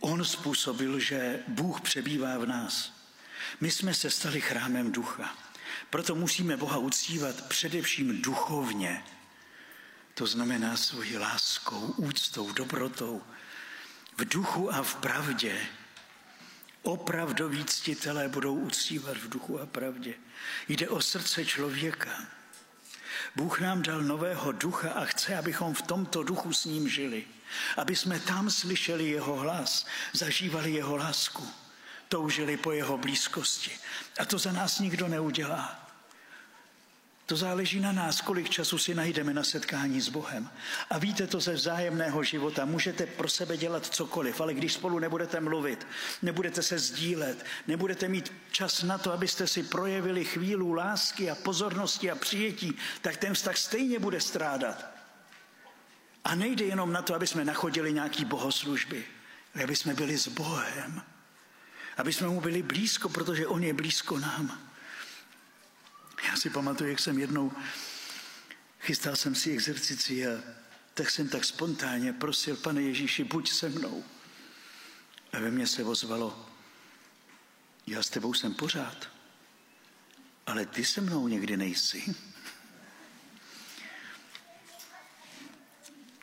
On 0.00 0.24
způsobil, 0.24 0.98
že 0.98 1.42
Bůh 1.48 1.80
přebývá 1.80 2.38
v 2.38 2.46
nás. 2.46 2.92
My 3.60 3.70
jsme 3.70 3.94
se 3.94 4.10
stali 4.10 4.40
chrámem 4.40 4.92
ducha. 4.92 5.36
Proto 5.92 6.14
musíme 6.14 6.56
Boha 6.56 6.78
uctívat 6.78 7.48
především 7.48 8.22
duchovně. 8.22 9.04
To 10.14 10.26
znamená 10.26 10.76
svojí 10.76 11.18
láskou, 11.18 11.80
úctou, 11.96 12.52
dobrotou, 12.52 13.22
v 14.16 14.24
duchu 14.24 14.74
a 14.74 14.82
v 14.82 14.94
pravdě. 14.94 15.66
Opravdoví 16.82 17.64
ctitelé 17.64 18.28
budou 18.28 18.54
uctívat 18.54 19.16
v 19.16 19.28
duchu 19.28 19.60
a 19.60 19.66
pravdě. 19.66 20.14
Jde 20.68 20.88
o 20.88 21.00
srdce 21.00 21.44
člověka. 21.44 22.24
Bůh 23.36 23.60
nám 23.60 23.82
dal 23.82 24.00
nového 24.00 24.52
ducha 24.52 24.92
a 24.92 25.04
chce, 25.04 25.36
abychom 25.36 25.74
v 25.74 25.82
tomto 25.82 26.22
duchu 26.22 26.52
s 26.52 26.64
ním 26.64 26.88
žili. 26.88 27.24
Aby 27.76 27.96
jsme 27.96 28.20
tam 28.20 28.50
slyšeli 28.50 29.08
jeho 29.08 29.36
hlas, 29.36 29.86
zažívali 30.12 30.72
jeho 30.72 30.96
lásku, 30.96 31.48
toužili 32.08 32.56
po 32.56 32.72
jeho 32.72 32.98
blízkosti. 32.98 33.70
A 34.18 34.24
to 34.24 34.38
za 34.38 34.52
nás 34.52 34.78
nikdo 34.78 35.08
neudělá. 35.08 35.81
To 37.32 37.36
záleží 37.36 37.80
na 37.80 37.92
nás, 37.92 38.20
kolik 38.20 38.50
času 38.50 38.78
si 38.78 38.94
najdeme 38.94 39.34
na 39.34 39.44
setkání 39.44 40.00
s 40.00 40.08
Bohem. 40.08 40.50
A 40.90 40.98
víte 40.98 41.26
to 41.26 41.40
ze 41.40 41.52
vzájemného 41.52 42.22
života. 42.22 42.64
Můžete 42.64 43.06
pro 43.06 43.28
sebe 43.28 43.56
dělat 43.56 43.86
cokoliv, 43.86 44.40
ale 44.40 44.54
když 44.54 44.72
spolu 44.72 44.98
nebudete 44.98 45.40
mluvit, 45.40 45.86
nebudete 46.22 46.62
se 46.62 46.78
sdílet, 46.78 47.46
nebudete 47.66 48.08
mít 48.08 48.32
čas 48.50 48.82
na 48.82 48.98
to, 48.98 49.12
abyste 49.12 49.46
si 49.46 49.62
projevili 49.62 50.24
chvíli 50.24 50.74
lásky 50.74 51.30
a 51.30 51.34
pozornosti 51.34 52.10
a 52.10 52.14
přijetí, 52.14 52.76
tak 53.00 53.16
ten 53.16 53.34
vztah 53.34 53.56
stejně 53.56 53.98
bude 53.98 54.20
strádat. 54.20 54.86
A 56.24 56.34
nejde 56.34 56.64
jenom 56.64 56.92
na 56.92 57.02
to, 57.02 57.14
aby 57.14 57.26
jsme 57.26 57.44
nachodili 57.44 57.92
nějaký 57.92 58.24
bohoslužby, 58.24 59.04
aby 59.64 59.76
jsme 59.76 59.94
byli 59.94 60.18
s 60.18 60.28
Bohem. 60.28 61.02
Aby 61.96 62.12
jsme 62.12 62.28
mu 62.28 62.40
byli 62.40 62.62
blízko, 62.62 63.08
protože 63.08 63.46
on 63.46 63.64
je 63.64 63.74
blízko 63.74 64.18
nám. 64.18 64.71
Já 66.28 66.36
si 66.36 66.50
pamatuju, 66.50 66.90
jak 66.90 66.98
jsem 66.98 67.18
jednou 67.18 67.52
chystal 68.82 69.16
jsem 69.16 69.34
si 69.34 69.50
exercici 69.50 70.26
a 70.26 70.30
tak 70.94 71.10
jsem 71.10 71.28
tak 71.28 71.44
spontánně 71.44 72.12
prosil, 72.12 72.56
pane 72.56 72.82
Ježíši, 72.82 73.24
buď 73.24 73.50
se 73.50 73.68
mnou. 73.68 74.04
A 75.32 75.38
ve 75.38 75.50
mně 75.50 75.66
se 75.66 75.84
ozvalo, 75.84 76.48
já 77.86 78.02
s 78.02 78.10
tebou 78.10 78.34
jsem 78.34 78.54
pořád, 78.54 79.08
ale 80.46 80.66
ty 80.66 80.84
se 80.84 81.00
mnou 81.00 81.28
někdy 81.28 81.56
nejsi. 81.56 82.14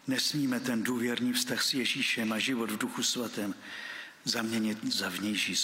Nesmíme 0.08 0.60
ten 0.60 0.84
důvěrný 0.84 1.34
vztah 1.34 1.64
s 1.64 1.74
Ježíšem 1.74 2.34
a 2.34 2.40
život 2.40 2.72
v 2.72 2.78
duchu 2.78 3.04
svatém 3.04 3.56
zaměnit 4.26 4.94
za 4.94 5.10
vnější 5.10 5.56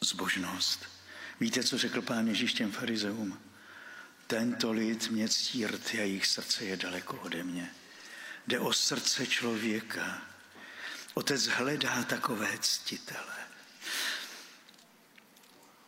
zbožnost. 0.00 0.86
Víte, 1.40 1.64
co 1.64 1.78
řekl 1.78 2.02
pán 2.02 2.28
Ježíš 2.28 2.52
těm 2.52 2.72
farizeům? 2.72 3.47
Tento 4.28 4.72
lid 4.72 5.10
mě 5.10 5.28
ctí 5.28 5.66
rty 5.66 5.98
a 5.98 6.00
jejich 6.00 6.26
srdce 6.26 6.64
je 6.64 6.76
daleko 6.76 7.16
ode 7.16 7.44
mě. 7.44 7.74
Jde 8.46 8.60
o 8.60 8.72
srdce 8.72 9.26
člověka. 9.26 10.22
Otec 11.14 11.46
hledá 11.46 12.02
takové 12.02 12.58
ctitele. 12.58 13.36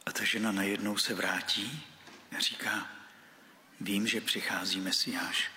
A 0.07 0.13
ta 0.13 0.25
žena 0.25 0.53
najednou 0.53 0.97
se 0.99 1.15
vrátí 1.15 1.87
a 2.37 2.41
říká, 2.41 2.89
vím, 3.81 4.07
že 4.07 4.21
přichází 4.21 4.81
Mesiáš. 4.81 5.51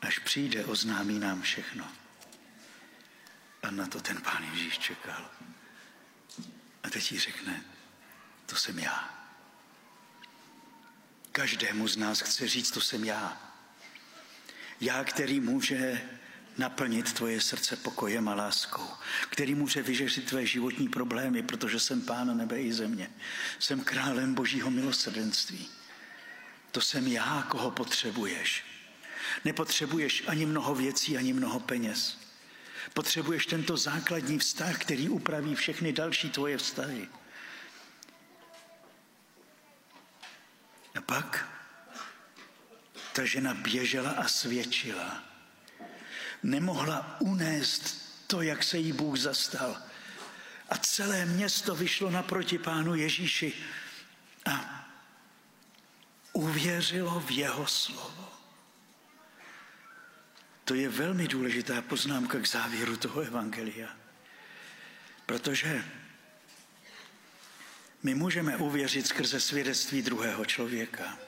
Až 0.00 0.18
přijde, 0.18 0.64
oznámí 0.64 1.18
nám 1.18 1.42
všechno. 1.42 1.92
A 3.62 3.70
na 3.70 3.86
to 3.86 4.00
ten 4.00 4.22
pán 4.22 4.44
Ježíš 4.52 4.78
čekal. 4.78 5.30
A 6.82 6.90
teď 6.90 7.12
jí 7.12 7.18
řekne, 7.18 7.64
to 8.46 8.56
jsem 8.56 8.78
já. 8.78 9.13
Každému 11.34 11.88
z 11.88 11.96
nás 11.96 12.20
chce 12.20 12.48
říct, 12.48 12.70
to 12.70 12.80
jsem 12.80 13.04
já. 13.04 13.42
Já, 14.80 15.04
který 15.04 15.40
může 15.40 16.00
naplnit 16.58 17.12
tvoje 17.12 17.40
srdce 17.40 17.76
pokojem 17.76 18.28
a 18.28 18.34
láskou, 18.34 18.88
který 19.30 19.54
může 19.54 19.82
vyřešit 19.82 20.26
tvé 20.26 20.46
životní 20.46 20.88
problémy, 20.88 21.42
protože 21.42 21.80
jsem 21.80 22.02
pán 22.02 22.36
nebe 22.36 22.62
i 22.62 22.72
země. 22.72 23.10
Jsem 23.58 23.84
králem 23.84 24.34
božího 24.34 24.70
milosrdenství. 24.70 25.68
To 26.70 26.80
jsem 26.80 27.06
já, 27.06 27.46
koho 27.48 27.70
potřebuješ. 27.70 28.64
Nepotřebuješ 29.44 30.22
ani 30.26 30.46
mnoho 30.46 30.74
věcí, 30.74 31.16
ani 31.16 31.32
mnoho 31.32 31.60
peněz. 31.60 32.18
Potřebuješ 32.92 33.46
tento 33.46 33.76
základní 33.76 34.38
vztah, 34.38 34.78
který 34.78 35.08
upraví 35.08 35.54
všechny 35.54 35.92
další 35.92 36.30
tvoje 36.30 36.58
vztahy. 36.58 37.08
A 40.94 41.00
pak 41.00 41.48
ta 43.12 43.24
žena 43.24 43.54
běžela 43.54 44.10
a 44.10 44.28
svědčila. 44.28 45.22
Nemohla 46.42 47.16
unést 47.20 48.04
to, 48.26 48.42
jak 48.42 48.64
se 48.64 48.78
jí 48.78 48.92
Bůh 48.92 49.18
zastal. 49.18 49.76
A 50.68 50.76
celé 50.76 51.26
město 51.26 51.74
vyšlo 51.74 52.10
naproti 52.10 52.58
pánu 52.58 52.94
Ježíši 52.94 53.52
a 54.46 54.84
uvěřilo 56.32 57.20
v 57.20 57.30
jeho 57.30 57.66
slovo. 57.66 58.32
To 60.64 60.74
je 60.74 60.88
velmi 60.88 61.28
důležitá 61.28 61.82
poznámka 61.82 62.38
k 62.38 62.48
závěru 62.48 62.96
toho 62.96 63.20
evangelia. 63.20 63.88
Protože 65.26 65.84
my 68.04 68.14
můžeme 68.14 68.56
uvěřit 68.56 69.06
skrze 69.06 69.40
svědectví 69.40 70.02
druhého 70.02 70.44
člověka, 70.44 71.18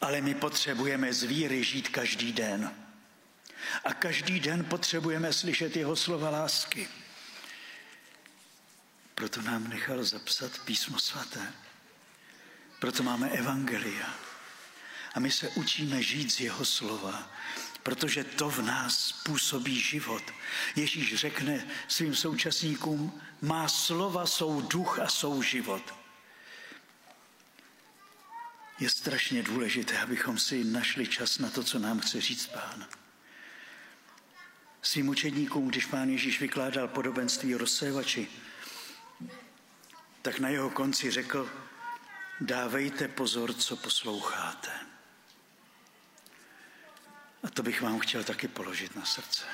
ale 0.00 0.20
my 0.20 0.34
potřebujeme 0.34 1.12
z 1.12 1.22
víry 1.22 1.64
žít 1.64 1.88
každý 1.88 2.32
den. 2.32 2.74
A 3.84 3.94
každý 3.94 4.40
den 4.40 4.64
potřebujeme 4.64 5.32
slyšet 5.32 5.76
jeho 5.76 5.96
slova 5.96 6.30
lásky. 6.30 6.88
Proto 9.14 9.42
nám 9.42 9.68
nechal 9.68 10.04
zapsat 10.04 10.58
písmo 10.64 10.98
svaté. 10.98 11.52
Proto 12.80 13.02
máme 13.02 13.28
evangelia. 13.30 14.14
A 15.14 15.20
my 15.20 15.30
se 15.30 15.48
učíme 15.48 16.02
žít 16.02 16.32
z 16.32 16.40
jeho 16.40 16.64
slova, 16.64 17.30
protože 17.86 18.24
to 18.24 18.50
v 18.50 18.58
nás 18.62 19.12
působí 19.12 19.80
život. 19.80 20.22
Ježíš 20.76 21.14
řekne 21.14 21.66
svým 21.88 22.14
současníkům, 22.14 23.22
má 23.42 23.68
slova 23.68 24.26
jsou 24.26 24.60
duch 24.60 24.98
a 24.98 25.08
jsou 25.08 25.42
život. 25.42 25.94
Je 28.78 28.90
strašně 28.90 29.42
důležité, 29.42 29.98
abychom 29.98 30.38
si 30.38 30.64
našli 30.64 31.06
čas 31.06 31.38
na 31.38 31.50
to, 31.50 31.64
co 31.64 31.78
nám 31.78 32.00
chce 32.00 32.20
říct 32.20 32.46
pán. 32.46 32.86
Svým 34.82 35.08
učedníkům, 35.08 35.68
když 35.68 35.86
pán 35.86 36.08
Ježíš 36.08 36.40
vykládal 36.40 36.88
podobenství 36.88 37.54
rozsévači, 37.54 38.28
tak 40.22 40.38
na 40.38 40.48
jeho 40.48 40.70
konci 40.70 41.10
řekl, 41.10 41.50
dávejte 42.40 43.08
pozor, 43.08 43.54
co 43.54 43.76
posloucháte. 43.76 44.95
A 47.46 47.50
to 47.50 47.62
bych 47.62 47.82
vám 47.82 47.98
chtěl 47.98 48.24
taky 48.24 48.48
položit 48.48 48.96
na 48.96 49.04
srdce. 49.04 49.44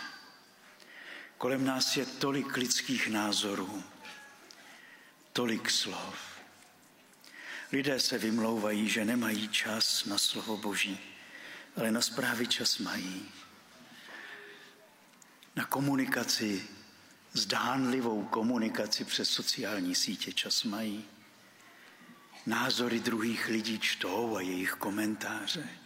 Kolem 1.38 1.64
nás 1.64 1.96
je 1.96 2.06
tolik 2.06 2.56
lidských 2.56 3.08
názorů, 3.08 3.84
tolik 5.32 5.70
slov. 5.70 6.18
Lidé 7.72 8.00
se 8.00 8.18
vymlouvají, 8.18 8.88
že 8.88 9.04
nemají 9.04 9.48
čas 9.48 10.04
na 10.04 10.18
slovo 10.18 10.56
Boží, 10.56 11.00
ale 11.76 11.90
na 11.90 12.00
zprávy 12.00 12.46
čas 12.46 12.78
mají. 12.78 13.28
Na 15.56 15.64
komunikaci, 15.64 16.68
zdánlivou 17.32 18.24
komunikaci 18.24 19.04
přes 19.04 19.30
sociální 19.30 19.94
sítě 19.94 20.32
čas 20.32 20.62
mají. 20.64 21.04
Názory 22.46 23.00
druhých 23.00 23.48
lidí 23.48 23.78
čtou 23.78 24.36
a 24.36 24.40
jejich 24.40 24.72
komentáře. 24.72 25.81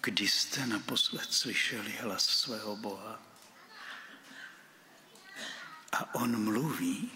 Kdy 0.00 0.28
jste 0.28 0.66
naposled 0.66 1.32
slyšeli 1.32 1.92
hlas 1.92 2.24
svého 2.24 2.76
Boha? 2.76 3.22
A 5.92 6.14
on 6.14 6.44
mluví. 6.44 7.10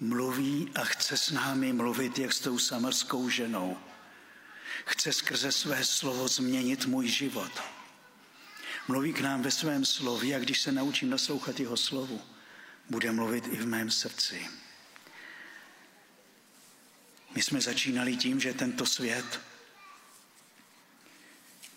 Mluví 0.00 0.72
a 0.74 0.84
chce 0.84 1.16
s 1.16 1.30
námi 1.30 1.72
mluvit, 1.72 2.18
jak 2.18 2.32
s 2.32 2.40
tou 2.40 2.58
samarskou 2.58 3.30
ženou. 3.30 3.78
Chce 4.84 5.12
skrze 5.12 5.52
své 5.52 5.84
slovo 5.84 6.28
změnit 6.28 6.86
můj 6.86 7.08
život. 7.08 7.62
Mluví 8.88 9.12
k 9.12 9.20
nám 9.20 9.42
ve 9.42 9.50
svém 9.50 9.84
slově 9.84 10.36
a 10.36 10.38
když 10.38 10.60
se 10.60 10.72
naučím 10.72 11.10
naslouchat 11.10 11.60
jeho 11.60 11.76
slovu, 11.76 12.22
bude 12.90 13.12
mluvit 13.12 13.46
i 13.46 13.56
v 13.56 13.66
mém 13.66 13.90
srdci. 13.90 14.50
My 17.34 17.42
jsme 17.42 17.60
začínali 17.60 18.16
tím, 18.16 18.40
že 18.40 18.54
tento 18.54 18.86
svět 18.86 19.40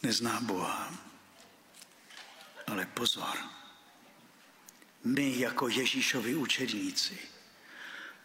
nezná 0.03 0.39
Boha. 0.41 0.93
Ale 2.67 2.85
pozor, 2.85 3.37
my 5.03 5.39
jako 5.39 5.67
Ježíšovi 5.67 6.35
učedníci, 6.35 7.17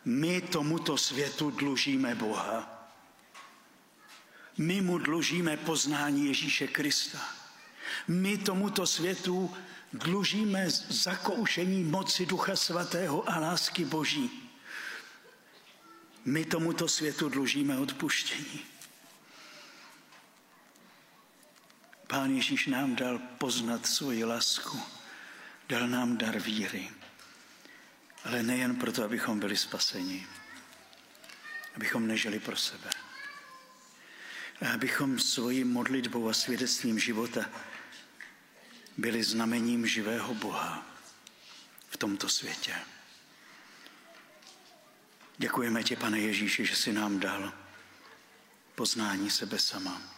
my 0.05 0.41
tomuto 0.41 0.99
světu 0.99 1.51
dlužíme 1.51 2.15
Boha. 2.15 2.73
My 4.59 4.81
mu 4.81 4.99
dlužíme 4.99 5.57
poznání 5.57 6.27
Ježíše 6.27 6.67
Krista. 6.67 7.21
My 8.09 8.39
tomuto 8.39 8.87
světu 8.87 9.57
dlužíme 9.93 10.71
zakoušení 10.89 11.85
moci 11.85 12.27
Ducha 12.27 12.57
Svatého 12.57 13.31
a 13.31 13.39
lásky 13.39 13.85
Boží. 13.85 14.51
My 16.25 16.45
tomuto 16.45 16.89
světu 16.89 17.29
dlužíme 17.29 17.79
odpuštění. 17.79 18.76
Pán 22.07 22.31
Ježíš 22.31 22.67
nám 22.67 22.95
dal 22.95 23.19
poznat 23.19 23.87
svoji 23.87 24.25
lásku, 24.25 24.83
dal 25.69 25.89
nám 25.89 26.17
dar 26.17 26.39
víry, 26.39 26.91
ale 28.25 28.43
nejen 28.43 28.77
proto, 28.77 29.05
abychom 29.05 29.41
byli 29.41 29.57
spaseni, 29.57 30.27
abychom 31.75 32.07
nežili 32.07 32.39
pro 32.39 32.57
sebe, 32.57 32.91
ale 34.61 34.73
abychom 34.73 35.19
svojí 35.19 35.65
modlitbou 35.65 36.29
a 36.29 36.33
svědectvím 36.33 36.99
života 36.99 37.51
byli 38.97 39.25
znamením 39.25 39.87
živého 39.87 40.35
Boha 40.35 40.87
v 41.89 41.97
tomto 41.97 42.29
světě. 42.29 42.75
Děkujeme 45.39 45.83
ti, 45.83 45.97
pane 45.97 46.21
Ježíši, 46.21 46.67
že 46.67 46.77
jsi 46.77 46.93
nám 46.93 47.21
dal 47.21 47.53
poznání 48.75 49.31
sebe 49.31 49.59
sama 49.59 50.16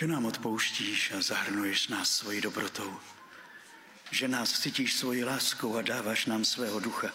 že 0.00 0.06
nám 0.06 0.24
odpouštíš 0.24 1.12
a 1.12 1.22
zahrnuješ 1.22 1.88
nás 1.88 2.08
svojí 2.08 2.40
dobrotou, 2.40 3.00
že 4.10 4.28
nás 4.28 4.60
cítíš 4.60 4.96
svojí 4.96 5.24
láskou 5.24 5.76
a 5.76 5.82
dáváš 5.82 6.26
nám 6.26 6.44
svého 6.44 6.80
ducha. 6.80 7.12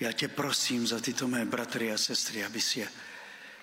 Já 0.00 0.12
tě 0.12 0.28
prosím 0.28 0.86
za 0.86 1.00
tyto 1.00 1.28
mé 1.28 1.44
bratry 1.44 1.92
a 1.92 1.98
sestry, 1.98 2.44
abys 2.44 2.76
je 2.76 2.88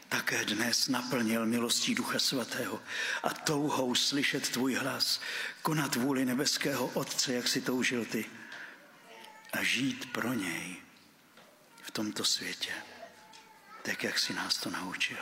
také 0.09 0.45
dnes 0.45 0.87
naplnil 0.87 1.45
milostí 1.45 1.95
Ducha 1.95 2.19
Svatého 2.19 2.81
a 3.23 3.29
touhou 3.29 3.95
slyšet 3.95 4.49
tvůj 4.49 4.73
hlas, 4.73 5.21
konat 5.61 5.95
vůli 5.95 6.25
nebeského 6.25 6.87
Otce, 6.87 7.33
jak 7.33 7.47
si 7.47 7.61
toužil 7.61 8.05
ty, 8.05 8.25
a 9.53 9.63
žít 9.63 10.13
pro 10.13 10.33
něj 10.33 10.75
v 11.81 11.91
tomto 11.91 12.23
světě, 12.23 12.71
tak 13.81 14.03
jak 14.03 14.19
si 14.19 14.33
nás 14.33 14.57
to 14.57 14.69
naučil. 14.69 15.17